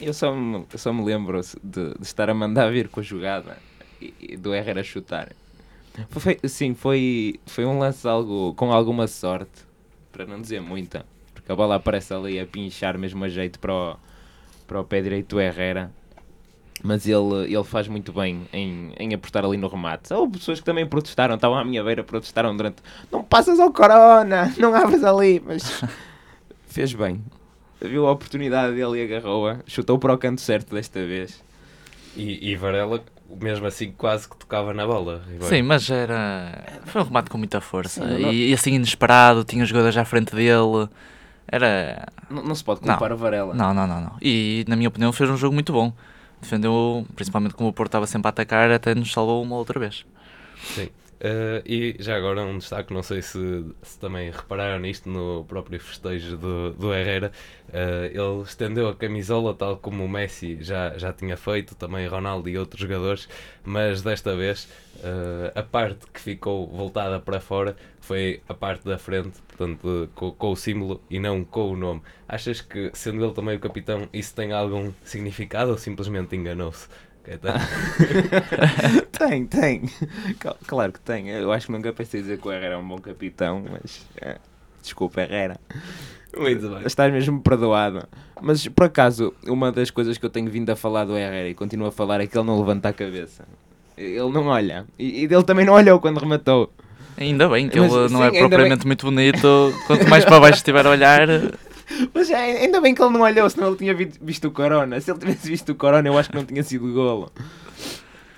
Eu 0.00 0.12
só 0.12 0.34
me, 0.34 0.66
só 0.76 0.92
me 0.92 1.04
lembro 1.04 1.40
de, 1.62 1.94
de 1.94 2.02
estar 2.02 2.28
a 2.28 2.34
mandar 2.34 2.70
vir 2.70 2.88
com 2.88 3.00
a 3.00 3.02
jogada 3.02 3.56
e, 4.00 4.14
e 4.20 4.36
do 4.36 4.54
Herrera 4.54 4.82
chutar. 4.82 5.32
Foi, 6.10 6.38
sim, 6.48 6.74
foi, 6.74 7.40
foi 7.46 7.64
um 7.64 7.78
lance 7.78 8.06
algo, 8.06 8.52
com 8.54 8.72
alguma 8.72 9.06
sorte, 9.06 9.64
para 10.12 10.26
não 10.26 10.40
dizer 10.40 10.60
muita, 10.60 11.06
porque 11.44 11.52
a 11.52 11.56
bola 11.56 11.74
aparece 11.76 12.14
ali 12.14 12.40
a 12.40 12.46
pinchar 12.46 12.96
mesmo 12.96 13.22
a 13.22 13.28
jeito 13.28 13.58
para 13.58 13.72
o, 13.74 13.96
para 14.66 14.80
o 14.80 14.84
pé 14.84 15.02
direito 15.02 15.36
do 15.36 15.40
Herrera. 15.40 15.90
Mas 16.82 17.06
ele, 17.06 17.44
ele 17.54 17.64
faz 17.64 17.86
muito 17.86 18.12
bem 18.12 18.46
em, 18.52 18.92
em 18.98 19.14
apostar 19.14 19.44
ali 19.44 19.56
no 19.58 19.68
remate. 19.68 20.12
Houve 20.12 20.38
pessoas 20.38 20.58
que 20.58 20.64
também 20.64 20.86
protestaram, 20.86 21.34
estavam 21.34 21.58
à 21.58 21.64
minha 21.64 21.84
beira, 21.84 22.02
protestaram 22.02 22.56
durante. 22.56 22.76
Não 23.12 23.22
passas 23.22 23.60
ao 23.60 23.70
Corona, 23.72 24.52
não 24.58 24.74
abres 24.74 25.04
ali, 25.04 25.42
mas 25.46 25.82
fez 26.66 26.92
bem. 26.94 27.22
Viu 27.80 28.06
a 28.06 28.12
oportunidade 28.12 28.74
dele 28.74 28.98
e 29.00 29.04
agarrou-a, 29.04 29.58
chutou 29.66 29.98
para 29.98 30.14
o 30.14 30.18
canto 30.18 30.40
certo 30.40 30.74
desta 30.74 31.04
vez. 31.04 31.42
E, 32.16 32.50
e 32.52 32.56
Varela, 32.56 33.02
mesmo 33.40 33.66
assim, 33.66 33.92
quase 33.92 34.28
que 34.28 34.36
tocava 34.36 34.72
na 34.72 34.86
bola. 34.86 35.22
Sim, 35.42 35.62
mas 35.62 35.90
era. 35.90 36.64
Foi 36.86 37.02
um 37.02 37.04
remate 37.04 37.28
com 37.30 37.36
muita 37.38 37.60
força. 37.60 38.00
Sim, 38.06 38.22
não- 38.22 38.32
e, 38.32 38.50
e 38.50 38.54
assim 38.54 38.72
inesperado, 38.74 39.44
tinha 39.44 39.62
os 39.62 39.68
jogadores 39.68 39.96
à 39.96 40.04
frente 40.04 40.34
dele. 40.34 40.88
Era. 41.54 42.08
Não, 42.28 42.42
não 42.42 42.54
se 42.54 42.64
pode 42.64 42.80
culpar 42.80 43.12
o 43.12 43.16
Varela. 43.16 43.54
Não, 43.54 43.72
não, 43.72 43.86
não, 43.86 44.00
não. 44.00 44.16
E 44.20 44.64
na 44.66 44.74
minha 44.74 44.88
opinião 44.88 45.12
fez 45.12 45.30
um 45.30 45.36
jogo 45.36 45.54
muito 45.54 45.72
bom. 45.72 45.92
Defendeu, 46.42 47.06
principalmente 47.14 47.54
como 47.54 47.68
o 47.68 47.72
Porto 47.72 47.90
estava 47.90 48.08
sempre 48.08 48.26
a 48.26 48.30
atacar, 48.30 48.72
até 48.72 48.92
nos 48.92 49.12
salvou 49.12 49.40
uma 49.40 49.54
outra 49.54 49.78
vez. 49.78 50.04
Sim. 50.74 50.88
Eh, 51.26 51.62
e 51.64 51.96
já 52.00 52.16
agora 52.16 52.42
um 52.42 52.58
destaque, 52.58 52.92
não 52.92 53.02
sei 53.02 53.22
se, 53.22 53.38
se 53.82 53.98
também 53.98 54.30
repararam 54.30 54.78
nisto 54.78 55.08
no 55.08 55.42
próprio 55.46 55.80
festejo 55.80 56.36
do, 56.36 56.72
do 56.74 56.92
Herrera. 56.92 57.32
eh, 57.72 58.10
ele 58.12 58.42
estendeu 58.42 58.88
a 58.88 58.94
camisola 58.94 59.54
tal 59.54 59.78
como 59.78 60.04
o 60.04 60.08
Messi 60.08 60.58
já, 60.60 60.98
já 60.98 61.12
tinha 61.14 61.34
feito, 61.36 61.74
também 61.74 62.06
Ronaldo 62.06 62.46
e 62.50 62.58
outros 62.58 62.80
jogadores, 62.82 63.26
mas 63.64 64.02
desta 64.02 64.36
vez 64.36 64.68
eh, 65.02 65.52
a 65.54 65.62
parte 65.62 66.06
que 66.12 66.20
ficou 66.20 66.66
voltada 66.68 67.18
para 67.18 67.40
fora 67.40 67.74
foi 68.00 68.42
a 68.46 68.52
parte 68.52 68.84
da 68.84 68.98
frente, 68.98 69.40
portanto, 69.48 70.10
com, 70.14 70.30
com 70.32 70.50
o 70.52 70.56
símbolo 70.56 71.02
e 71.08 71.18
não 71.18 71.42
com 71.42 71.70
o 71.72 71.76
nome. 71.76 72.02
Achas 72.28 72.60
que, 72.60 72.90
sendo 72.92 73.24
ele 73.24 73.32
também 73.32 73.56
o 73.56 73.60
capitão, 73.60 74.08
isso 74.12 74.34
tem 74.34 74.52
algum 74.52 74.92
significado 75.02 75.70
ou 75.70 75.78
simplesmente 75.78 76.36
enganou-se? 76.36 76.86
Caetano? 77.24 77.58
tem, 79.18 79.46
tem. 79.46 79.86
Cl- 80.40 80.56
Claro 80.66 80.92
que 80.92 81.00
tem. 81.00 81.28
Eu 81.30 81.50
acho 81.52 81.66
que 81.66 81.72
nunca 81.72 81.92
pensei 81.92 82.20
dizer 82.20 82.38
que 82.38 82.46
o 82.46 82.52
Herrera 82.52 82.74
é 82.74 82.76
um 82.78 82.86
bom 82.86 82.98
capitão, 82.98 83.64
mas. 83.70 84.06
é, 84.20 84.36
Desculpa, 84.82 85.22
Herrera. 85.22 85.58
Muito 86.36 86.68
bem. 86.68 86.82
Estás 86.84 87.12
mesmo 87.12 87.40
perdoado. 87.40 88.06
Mas 88.42 88.66
por 88.68 88.84
acaso, 88.84 89.32
uma 89.46 89.72
das 89.72 89.90
coisas 89.90 90.18
que 90.18 90.26
eu 90.26 90.30
tenho 90.30 90.50
vindo 90.50 90.68
a 90.70 90.76
falar 90.76 91.04
do 91.04 91.16
Herrera 91.16 91.48
e 91.48 91.54
continuo 91.54 91.86
a 91.88 91.92
falar 91.92 92.20
é 92.20 92.26
que 92.26 92.36
ele 92.36 92.46
não 92.46 92.58
levanta 92.58 92.88
a 92.88 92.92
cabeça. 92.92 93.44
Ele 93.96 94.18
não 94.30 94.46
olha. 94.48 94.84
E, 94.98 95.24
ele 95.24 95.42
também 95.44 95.64
não 95.64 95.74
olhou 95.74 96.00
quando 96.00 96.18
rematou. 96.18 96.70
Ainda 97.16 97.48
bem 97.48 97.68
que 97.68 97.78
Mas, 97.78 97.92
ele 97.92 98.08
não 98.12 98.20
sim, 98.28 98.36
é 98.36 98.38
propriamente 98.40 98.86
muito 98.86 99.06
bonito. 99.06 99.72
Quanto 99.86 100.08
mais 100.08 100.24
para 100.24 100.40
baixo 100.40 100.58
estiver 100.58 100.84
a 100.84 100.90
olhar, 100.90 101.28
Mas 102.14 102.30
ainda 102.30 102.80
bem 102.80 102.94
que 102.94 103.02
ele 103.02 103.12
não 103.12 103.20
olhou, 103.22 103.48
senão 103.50 103.68
ele 103.68 103.76
tinha 103.76 103.94
vi- 103.94 104.12
visto 104.20 104.48
o 104.48 104.50
Corona. 104.50 105.00
Se 105.00 105.10
ele 105.10 105.18
tivesse 105.18 105.48
visto 105.48 105.70
o 105.72 105.74
Corona, 105.74 106.08
eu 106.08 106.16
acho 106.18 106.30
que 106.30 106.36
não 106.36 106.44
tinha 106.44 106.62
sido 106.62 106.92
golo. 106.92 107.30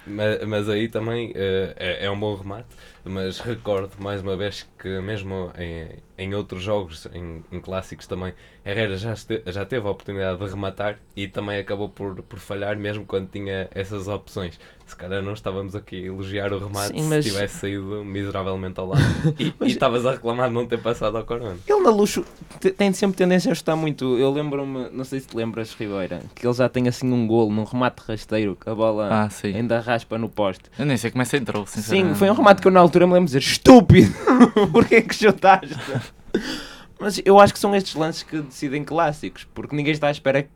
Mas, 0.08 0.44
mas 0.46 0.68
aí 0.68 0.88
também 0.88 1.32
eh, 1.34 1.74
é, 1.76 2.06
é 2.06 2.10
um 2.10 2.18
bom 2.18 2.34
remate. 2.36 2.68
mas 3.04 3.40
recordo 3.40 4.00
mais 4.00 4.22
uma 4.22 4.36
vez 4.36 4.62
que 4.78 5.00
mesmo 5.00 5.52
em, 5.58 5.88
em 6.16 6.34
outros 6.34 6.62
jogos, 6.62 7.06
em, 7.12 7.44
em 7.50 7.60
clássicos 7.60 8.06
também, 8.06 8.32
Herrera 8.64 8.96
já, 8.96 9.12
este, 9.12 9.42
já 9.46 9.64
teve 9.66 9.86
a 9.86 9.90
oportunidade 9.90 10.38
de 10.38 10.46
rematar 10.48 11.00
e 11.16 11.26
também 11.26 11.58
acabou 11.58 11.88
por, 11.88 12.22
por 12.22 12.38
falhar 12.38 12.76
mesmo 12.78 13.04
quando 13.04 13.28
tinha 13.30 13.68
essas 13.72 14.06
opções. 14.06 14.60
Se 14.86 14.94
calhar 14.94 15.20
não 15.20 15.32
estávamos 15.32 15.74
aqui 15.74 15.96
a 16.04 16.06
elogiar 16.06 16.52
o 16.52 16.60
remate 16.60 16.96
Sim, 16.98 17.08
mas- 17.08 17.24
se 17.24 17.32
tivesse 17.32 17.58
saído 17.58 18.04
miseravelmente 18.04 18.78
ao 18.78 18.86
lado. 18.86 19.02
E 19.38 19.52
Mas- 19.58 19.72
estavas 19.72 20.06
a 20.06 20.12
reclamar 20.12 20.48
de 20.48 20.54
não 20.54 20.64
ter 20.64 20.78
passado 20.80 21.16
ao 21.16 21.24
Corona. 21.24 21.56
Ele 21.66 21.80
na 21.82 21.90
luxo 21.90 22.24
te- 22.60 22.70
tem 22.70 22.92
sempre 22.92 23.16
tendência 23.16 23.50
a 23.50 23.52
ajustar 23.52 23.76
muito. 23.76 24.16
Eu 24.16 24.30
lembro-me, 24.30 24.88
não 24.92 25.04
sei 25.04 25.18
se 25.18 25.26
te 25.26 25.36
lembras, 25.36 25.74
Ribeira, 25.74 26.22
que 26.34 26.46
ele 26.46 26.54
já 26.54 26.68
tem 26.68 26.86
assim 26.86 27.12
um 27.12 27.26
golo 27.26 27.50
num 27.52 27.64
remate 27.64 28.00
rasteiro 28.06 28.54
que 28.56 28.70
a 28.70 28.74
bola 28.76 29.08
Ah, 29.10 29.28
ainda 29.44 29.80
raspa 29.80 30.16
no 30.16 30.28
poste. 30.28 30.70
Eu 30.78 30.86
nem 30.86 30.96
sei 30.96 31.10
como 31.10 31.22
é 31.22 31.26
que 31.26 31.36
entrou, 31.36 31.66
sinceramente. 31.66 32.08
Sim, 32.10 32.14
foi 32.14 32.30
um 32.30 32.34
remate 32.34 32.62
que 32.62 32.68
eu 32.68 32.72
na 32.72 32.78
altura 32.80 33.08
me 33.08 33.12
lembro 33.14 33.26
de 33.28 33.36
dizer 33.36 33.50
estúpido, 33.50 34.14
porquê 34.72 35.02
que 35.02 35.14
chutaste? 35.14 35.74
Mas 36.98 37.20
eu 37.24 37.38
acho 37.40 37.52
que 37.52 37.58
são 37.58 37.74
estes 37.74 37.94
lances 37.94 38.22
que 38.22 38.40
decidem 38.40 38.82
clássicos, 38.84 39.46
porque 39.52 39.74
ninguém 39.76 39.92
está 39.92 40.06
à 40.08 40.10
espera 40.10 40.44
que- 40.44 40.48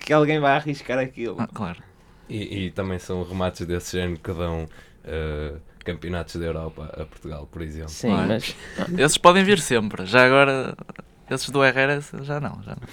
que 0.00 0.12
alguém 0.12 0.40
vá 0.40 0.54
arriscar 0.56 0.98
aquilo. 0.98 1.36
Ah, 1.38 1.46
claro. 1.52 1.78
E, 2.28 2.66
e 2.66 2.70
também 2.70 2.98
são 2.98 3.22
remates 3.22 3.66
desse 3.66 3.96
género 3.96 4.18
que 4.20 4.32
dão 4.32 4.66
eh, 5.04 5.54
campeonatos 5.84 6.36
da 6.36 6.46
Europa 6.46 6.90
a 6.92 7.04
Portugal, 7.04 7.48
por 7.50 7.62
exemplo. 7.62 7.90
Sim, 7.90 8.10
mas 8.10 8.56
Esses 8.98 9.16
podem 9.16 9.44
vir 9.44 9.60
sempre. 9.60 10.04
Já 10.04 10.26
agora, 10.26 10.76
esses 11.30 11.48
do 11.50 11.64
Herrera 11.64 12.00
já 12.22 12.40
não. 12.40 12.60
Já 12.62 12.76
não. 12.76 12.88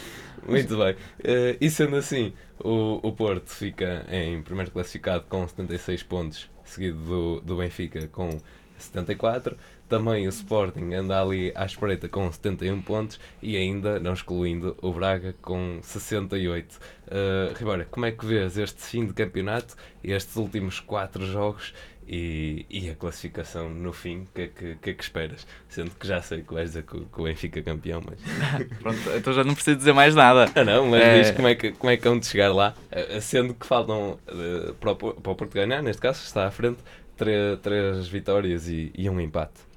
Muito 0.47 0.77
bem. 0.77 0.95
Eh, 1.23 1.57
e 1.59 1.69
sendo 1.69 1.95
assim, 1.95 2.33
o, 2.59 2.99
o 3.07 3.11
Porto 3.11 3.49
fica 3.49 4.05
em 4.09 4.41
primeiro 4.41 4.71
classificado 4.71 5.25
com 5.27 5.47
76 5.47 6.03
pontos, 6.03 6.49
seguido 6.63 6.99
do, 6.99 7.41
do 7.41 7.57
Benfica 7.57 8.07
com 8.07 8.29
74. 8.77 9.57
Também 9.89 10.25
o 10.25 10.29
Sporting 10.29 10.93
anda 10.93 11.21
ali 11.21 11.51
à 11.53 11.65
espreita 11.65 12.09
com 12.09 12.31
71 12.31 12.81
pontos 12.81 13.19
e 13.41 13.55
ainda, 13.55 13.99
não 13.99 14.13
excluindo, 14.13 14.75
o 14.81 14.91
Braga 14.91 15.35
com 15.41 15.79
68. 15.83 16.79
Uh, 17.05 17.53
Ribeira, 17.57 17.85
como 17.91 18.05
é 18.05 18.11
que 18.11 18.25
vês 18.25 18.57
este 18.57 18.81
fim 18.81 19.05
de 19.05 19.13
campeonato, 19.13 19.75
estes 20.03 20.35
últimos 20.35 20.79
quatro 20.79 21.23
jogos 21.27 21.73
e, 22.07 22.65
e 22.71 22.89
a 22.89 22.95
classificação 22.95 23.69
no 23.69 23.93
fim? 23.93 24.21
O 24.21 24.27
que, 24.33 24.41
é 24.41 24.47
que, 24.47 24.75
que 24.81 24.89
é 24.89 24.93
que 24.93 25.03
esperas? 25.03 25.45
Sendo 25.69 25.91
que 25.91 26.07
já 26.07 26.21
sei 26.23 26.41
que 26.41 26.53
vais 26.53 26.69
dizer 26.69 26.83
que, 26.83 26.97
o- 26.97 27.05
que 27.05 27.21
o 27.21 27.25
Benfica 27.25 27.59
é 27.59 27.61
campeão, 27.63 28.01
mas... 28.03 28.19
Pronto, 28.79 28.97
então 29.15 29.31
já 29.33 29.43
não 29.43 29.53
preciso 29.53 29.77
dizer 29.77 29.93
mais 29.93 30.15
nada. 30.15 30.49
Ah 30.55 30.63
não, 30.63 30.87
mas 30.87 31.01
É. 31.03 31.21
diz 31.21 31.31
como 31.31 31.47
é, 31.49 31.53
que, 31.55 31.71
como 31.73 31.91
é 31.91 31.97
que 31.97 32.03
vão 32.03 32.17
de 32.17 32.25
chegar 32.25 32.51
lá, 32.51 32.73
eh, 32.89 33.19
sendo 33.19 33.53
que 33.53 33.65
faltam 33.67 34.17
eh, 34.27 34.73
para, 34.79 34.91
o, 34.93 34.95
para 34.95 35.31
o 35.31 35.35
Porto 35.35 35.53
ganhar, 35.53 35.83
neste 35.83 36.01
caso 36.01 36.23
está 36.23 36.47
à 36.47 36.51
frente, 36.51 36.79
três, 37.15 37.59
três 37.59 38.07
vitórias 38.07 38.67
e, 38.67 38.91
e 38.97 39.07
um 39.07 39.19
empate. 39.19 39.71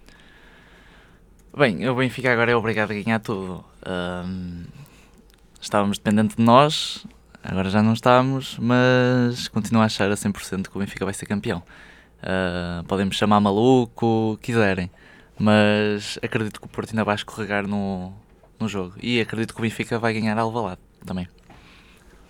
Bem, 1.57 1.89
o 1.89 1.95
Benfica 1.95 2.31
agora 2.31 2.53
é 2.53 2.55
obrigado 2.55 2.91
a 2.91 2.95
ganhar 2.95 3.19
tudo. 3.19 3.65
Ahm, 3.83 4.65
estávamos 5.59 5.97
dependentes 5.97 6.37
de 6.37 6.43
nós, 6.43 7.07
agora 7.43 7.71
já 7.71 7.83
não 7.83 7.95
estamos, 7.95 8.59
mas 8.59 9.49
continuo 9.49 9.81
a 9.81 9.87
achar 9.87 10.11
a 10.11 10.15
100% 10.15 10.69
que 10.69 10.77
o 10.77 10.81
Benfica 10.81 11.07
vai 11.07 11.15
ser 11.15 11.25
campeão. 11.25 11.63
Ah, 12.23 12.85
podem 12.87 13.11
chamar 13.11 13.41
maluco, 13.41 14.39
quiserem, 14.43 14.91
mas 15.39 16.19
acredito 16.23 16.61
que 16.61 16.67
o 16.67 16.69
Porto 16.69 16.91
ainda 16.91 17.05
vai 17.05 17.15
escorregar 17.15 17.67
no, 17.67 18.13
no 18.61 18.69
jogo. 18.69 18.93
E 19.03 19.19
acredito 19.19 19.55
que 19.55 19.61
o 19.61 19.63
Benfica 19.63 19.99
vai 19.99 20.13
ganhar 20.13 20.37
Alvalade 20.37 20.81
também. 21.07 21.27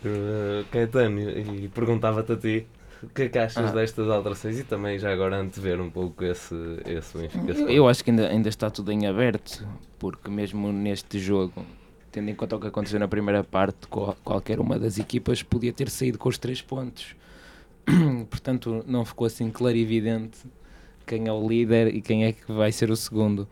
Uh, 0.05 0.65
Caetano, 0.71 1.21
e 1.21 1.69
perguntava-te 1.75 2.33
a 2.33 2.37
ti, 2.37 2.67
o 3.03 3.09
que 3.09 3.23
é 3.23 3.29
que 3.29 3.39
achas 3.39 3.71
Ah. 3.71 3.73
destas 3.73 4.09
alterações 4.09 4.59
e 4.59 4.65
também 4.65 4.99
já 4.99 5.13
agora 5.13 5.37
antever 5.37 5.81
um 5.81 5.91
pouco 5.91 6.25
esse, 6.25 6.55
esse 6.87 7.17
Benfica 7.19 7.53
eu, 7.53 7.69
eu 7.69 7.89
acho 7.89 8.03
que 8.03 8.11
ainda, 8.11 8.29
ainda 8.29 8.49
está 8.49 8.71
tudo 8.71 8.91
em 8.93 9.07
aberto, 9.07 9.67
porque 9.99 10.31
mesmo 10.31 10.73
neste 10.73 11.19
jogo, 11.19 11.65
tendo 12.11 12.31
em 12.31 12.35
conta 12.35 12.57
o 12.57 12.61
que 12.61 12.67
aconteceu 12.69 12.99
na 12.99 13.09
primeira 13.09 13.45
parte, 13.45 13.87
qual- 13.89 14.17
qualquer 14.25 14.59
uma 14.61 14.79
das 14.79 14.99
equipas 14.99 15.43
podia 15.43 15.73
ter 15.73 15.91
saído 15.91 16.19
com 16.19 16.29
os 16.29 16.39
três 16.39 16.63
pontos. 16.63 17.15
Portanto, 18.31 18.83
não 18.87 19.05
ficou 19.05 19.27
assim 19.27 19.51
clarividente 19.51 20.39
quem 21.07 21.29
é 21.29 21.33
o 21.33 21.49
líder 21.49 21.95
e 21.95 22.01
quem 22.01 22.25
é 22.25 22.33
que 22.33 22.51
vai 22.53 22.73
ser 22.73 22.91
o 22.91 22.97
segundo. 22.97 23.47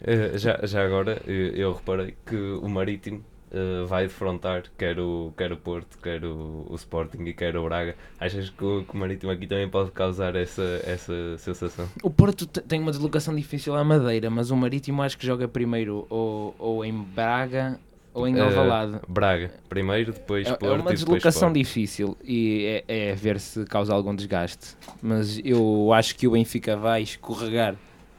Eh, 0.00 0.36
já, 0.38 0.60
já 0.64 0.84
agora, 0.84 1.20
eh, 1.26 1.52
eu 1.56 1.72
reparei 1.72 2.14
que 2.26 2.36
o 2.36 2.68
Marítimo 2.68 3.24
eh, 3.52 3.84
vai 3.86 4.04
defrontar 4.08 4.64
quer 4.76 4.98
o, 4.98 5.32
quer 5.36 5.52
o 5.52 5.56
Porto, 5.56 5.98
quer 6.02 6.24
o, 6.24 6.66
o 6.68 6.74
Sporting 6.74 7.22
e 7.24 7.32
quer 7.32 7.56
o 7.56 7.64
Braga. 7.64 7.94
Achas 8.18 8.50
que 8.50 8.64
o, 8.64 8.84
que 8.84 8.94
o 8.94 8.96
Marítimo 8.98 9.30
aqui 9.32 9.46
também 9.46 9.68
pode 9.68 9.90
causar 9.92 10.34
essa, 10.36 10.80
essa 10.84 11.36
sensação? 11.38 11.88
O 12.02 12.10
Porto 12.10 12.46
te- 12.46 12.60
tem 12.60 12.80
uma 12.80 12.90
deslocação 12.90 13.34
difícil 13.34 13.74
à 13.74 13.84
Madeira, 13.84 14.28
mas 14.30 14.50
o 14.50 14.56
Marítimo 14.56 15.02
acho 15.02 15.16
que 15.18 15.26
joga 15.26 15.46
primeiro 15.48 16.06
ou, 16.10 16.54
ou 16.58 16.84
em 16.84 16.92
Braga 16.92 17.78
ou 18.12 18.26
em 18.26 18.36
Eh, 18.36 18.40
Alvalade. 18.40 18.98
Braga, 19.06 19.50
primeiro, 19.68 20.12
depois 20.12 20.46
É, 20.46 20.50
é 20.50 20.54
Porto 20.54 20.72
uma 20.80 20.92
e 20.92 20.96
depois 20.96 20.98
deslocação 21.00 21.52
difícil 21.52 22.16
e 22.24 22.82
é, 22.88 23.10
é 23.10 23.14
ver 23.14 23.38
se 23.38 23.64
causa 23.66 23.92
algum 23.92 24.14
desgaste. 24.14 24.74
Mas 25.02 25.38
eu 25.44 25.92
acho 25.92 26.16
que 26.16 26.26
o 26.26 26.30
Benfica 26.30 26.76
vai 26.76 27.02
escorregar 27.02 27.76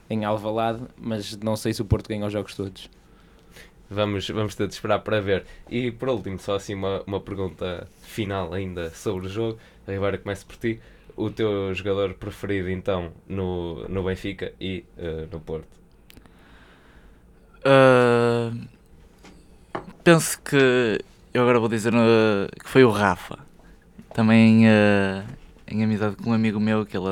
em 0.09 0.23
Alvalade, 0.23 0.83
mas 1.01 1.35
não 1.37 1.55
sei 1.55 1.73
se 1.73 1.81
o 1.81 1.85
Porto 1.85 2.07
ganha 2.07 2.25
os 2.25 2.31
jogos 2.31 2.55
todos. 2.55 2.89
Vamos, 3.89 4.29
vamos 4.29 4.55
ter 4.55 4.67
de 4.67 4.73
esperar 4.73 4.99
para 4.99 5.21
ver. 5.21 5.45
E 5.69 5.91
por 5.91 6.09
último, 6.09 6.37
só 6.39 6.55
assim 6.55 6.73
uma, 6.73 7.01
uma 7.07 7.21
pergunta 7.21 7.87
final 8.01 8.53
ainda 8.53 8.89
sobre 8.89 9.27
o 9.27 9.29
jogo. 9.29 9.57
Ribeira, 9.87 10.17
começo 10.17 10.45
por 10.45 10.57
ti. 10.57 10.79
O 11.15 11.29
teu 11.29 11.73
jogador 11.73 12.13
preferido 12.13 12.69
então 12.69 13.11
no, 13.27 13.87
no 13.87 14.03
Benfica 14.03 14.53
e 14.59 14.85
eh, 14.97 15.27
no 15.31 15.39
Porto? 15.39 15.67
Ah, 17.63 18.51
penso 20.03 20.39
que 20.41 20.99
eu 21.33 21.41
agora 21.41 21.59
vou 21.59 21.69
dizer 21.69 21.93
ah, 21.95 22.47
que 22.61 22.69
foi 22.69 22.83
o 22.83 22.89
Rafa. 22.89 23.39
Também 24.13 24.67
ah, 24.67 25.23
em 25.67 25.83
amizade 25.83 26.15
com 26.17 26.29
um 26.29 26.33
amigo 26.33 26.59
meu 26.59 26.85
que 26.85 26.95
ele 26.95 27.05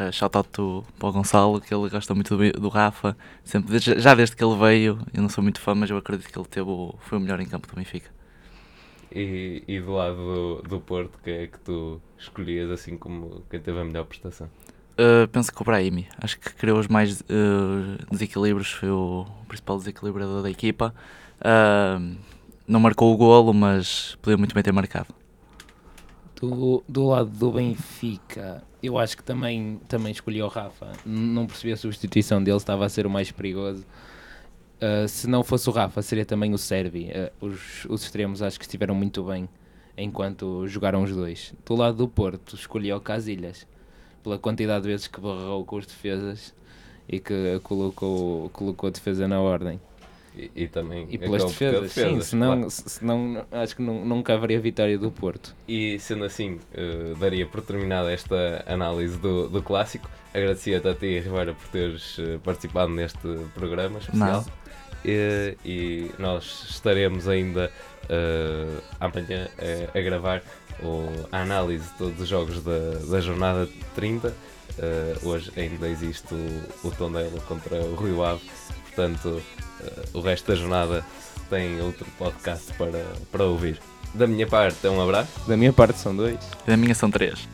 uh, 0.00 0.12
shout 0.12 0.36
out 0.36 0.48
to- 0.50 0.84
para 0.98 1.08
o 1.08 1.12
Gonçalo, 1.12 1.60
que 1.60 1.74
ele 1.74 1.88
gosta 1.88 2.14
muito 2.14 2.36
do, 2.36 2.52
do 2.52 2.68
Rafa. 2.68 3.16
Sempre, 3.44 3.72
desde- 3.72 4.00
já 4.00 4.14
desde 4.14 4.34
que 4.36 4.44
ele 4.44 4.56
veio, 4.56 4.98
eu 5.14 5.22
não 5.22 5.28
sou 5.28 5.42
muito 5.42 5.60
fã, 5.60 5.74
mas 5.74 5.90
eu 5.90 5.96
acredito 5.96 6.30
que 6.30 6.38
ele 6.38 6.48
teve 6.48 6.68
o, 6.68 6.94
foi 7.00 7.18
o 7.18 7.20
melhor 7.20 7.40
em 7.40 7.46
campo 7.46 7.68
do 7.68 7.74
Benfica. 7.76 8.10
E, 9.12 9.62
e 9.66 9.80
do 9.80 9.92
lado 9.92 10.16
do, 10.16 10.62
do 10.62 10.80
Porto, 10.80 11.18
que 11.22 11.30
é 11.30 11.46
que 11.48 11.58
tu 11.60 12.00
escolhias 12.16 12.70
assim 12.70 12.96
como 12.96 13.42
quem 13.50 13.60
teve 13.60 13.80
a 13.80 13.84
melhor 13.84 14.04
prestação? 14.04 14.48
Uh, 14.92 15.26
penso 15.28 15.52
que 15.52 15.60
o 15.62 15.64
Brahimi, 15.64 16.06
acho 16.20 16.38
que 16.38 16.52
criou 16.54 16.78
os 16.78 16.86
mais 16.86 17.20
uh, 17.22 18.06
desequilíbrios, 18.10 18.70
foi 18.70 18.90
o 18.90 19.26
principal 19.48 19.78
desequilibrador 19.78 20.42
da 20.42 20.50
equipa. 20.50 20.94
Uh, 21.40 22.16
não 22.68 22.78
marcou 22.78 23.12
o 23.12 23.16
golo, 23.16 23.52
mas 23.52 24.16
podia 24.22 24.36
muito 24.36 24.54
bem 24.54 24.62
ter 24.62 24.72
marcado. 24.72 25.12
Do, 26.40 26.82
do 26.88 27.06
lado 27.06 27.28
do 27.28 27.52
Benfica, 27.52 28.64
eu 28.82 28.98
acho 28.98 29.16
que 29.16 29.22
também, 29.22 29.78
também 29.86 30.10
escolhi 30.10 30.42
o 30.42 30.48
Rafa. 30.48 30.92
Não 31.04 31.46
percebi 31.46 31.72
a 31.72 31.76
substituição 31.76 32.42
dele, 32.42 32.56
estava 32.56 32.86
a 32.86 32.88
ser 32.88 33.06
o 33.06 33.10
mais 33.10 33.30
perigoso. 33.30 33.84
Uh, 34.80 35.06
se 35.06 35.28
não 35.28 35.44
fosse 35.44 35.68
o 35.68 35.72
Rafa, 35.72 36.00
seria 36.00 36.24
também 36.24 36.54
o 36.54 36.58
Servi. 36.58 37.10
Uh, 37.10 37.46
os, 37.46 37.84
os 37.84 38.02
extremos 38.02 38.40
acho 38.40 38.58
que 38.58 38.64
estiveram 38.64 38.94
muito 38.94 39.22
bem 39.22 39.46
enquanto 39.98 40.66
jogaram 40.66 41.02
os 41.02 41.14
dois. 41.14 41.52
Do 41.66 41.76
lado 41.76 41.98
do 41.98 42.08
Porto, 42.08 42.54
escolhi 42.54 42.90
o 42.90 43.00
Casilhas, 43.00 43.66
pela 44.22 44.38
quantidade 44.38 44.82
de 44.82 44.88
vezes 44.88 45.06
que 45.06 45.20
barrou 45.20 45.62
com 45.66 45.76
os 45.76 45.84
defesas 45.84 46.54
e 47.06 47.20
que 47.20 47.60
colocou, 47.62 48.48
colocou 48.50 48.88
a 48.88 48.90
defesa 48.90 49.28
na 49.28 49.40
ordem. 49.40 49.78
E, 50.36 50.50
e 50.54 50.68
também 50.68 51.06
E 51.10 51.18
pelas 51.18 51.42
acabou 51.42 51.50
por 51.52 51.58
ter 51.58 51.72
defesas, 51.80 51.92
sim, 51.92 52.00
defesas, 52.02 52.26
senão, 52.28 52.54
claro. 52.54 52.70
se- 52.70 52.88
senão 52.88 53.46
acho 53.50 53.76
que 53.76 53.82
nu- 53.82 54.04
nunca 54.04 54.34
haveria 54.34 54.60
vitória 54.60 54.96
do 54.96 55.10
Porto. 55.10 55.54
E 55.66 55.98
sendo 55.98 56.24
assim, 56.24 56.60
eh, 56.72 57.14
daria 57.18 57.46
por 57.46 57.60
terminada 57.62 58.12
esta 58.12 58.64
análise 58.66 59.18
do, 59.18 59.48
do 59.48 59.60
clássico. 59.62 60.08
Agradecia-te 60.32 60.86
a 60.88 60.94
ti, 60.94 61.18
Ribeira, 61.18 61.52
por 61.52 61.66
teres 61.68 62.16
eh, 62.20 62.38
participado 62.44 62.92
neste 62.92 63.18
programa 63.54 63.98
especial. 63.98 64.44
E, 65.04 65.56
e 65.64 66.10
nós 66.18 66.66
estaremos 66.70 67.26
ainda 67.26 67.72
eh, 68.08 68.78
amanhã 69.00 69.48
eh, 69.58 69.88
a 69.92 70.00
gravar 70.00 70.42
o- 70.82 71.26
a 71.32 71.40
análise 71.40 71.90
de 71.90 71.98
todos 71.98 72.20
os 72.20 72.28
jogos 72.28 72.62
da, 72.62 72.78
da 73.10 73.20
jornada 73.20 73.68
30. 73.96 74.32
Eh, 74.78 75.16
hoje 75.24 75.50
ainda 75.56 75.88
existe 75.88 76.32
o, 76.32 76.88
o 76.88 76.90
Tondela 76.92 77.40
contra 77.48 77.76
o 77.82 77.96
Rio 77.96 78.22
Ave, 78.24 78.40
portanto, 78.84 79.42
eh, 79.84 80.02
o 80.14 80.20
resto 80.20 80.48
da 80.48 80.54
jornada 80.54 81.04
tem 81.48 81.80
outro 81.80 82.06
podcast 82.18 82.72
para, 82.74 83.04
para 83.30 83.44
ouvir. 83.44 83.80
Da 84.14 84.26
minha 84.26 84.46
parte, 84.46 84.86
é 84.86 84.90
um 84.90 85.00
abraço. 85.00 85.30
Da 85.46 85.56
minha 85.56 85.72
parte 85.72 85.98
são 85.98 86.14
dois. 86.14 86.38
Da 86.66 86.76
minha 86.76 86.94
são 86.94 87.10
três. 87.10 87.48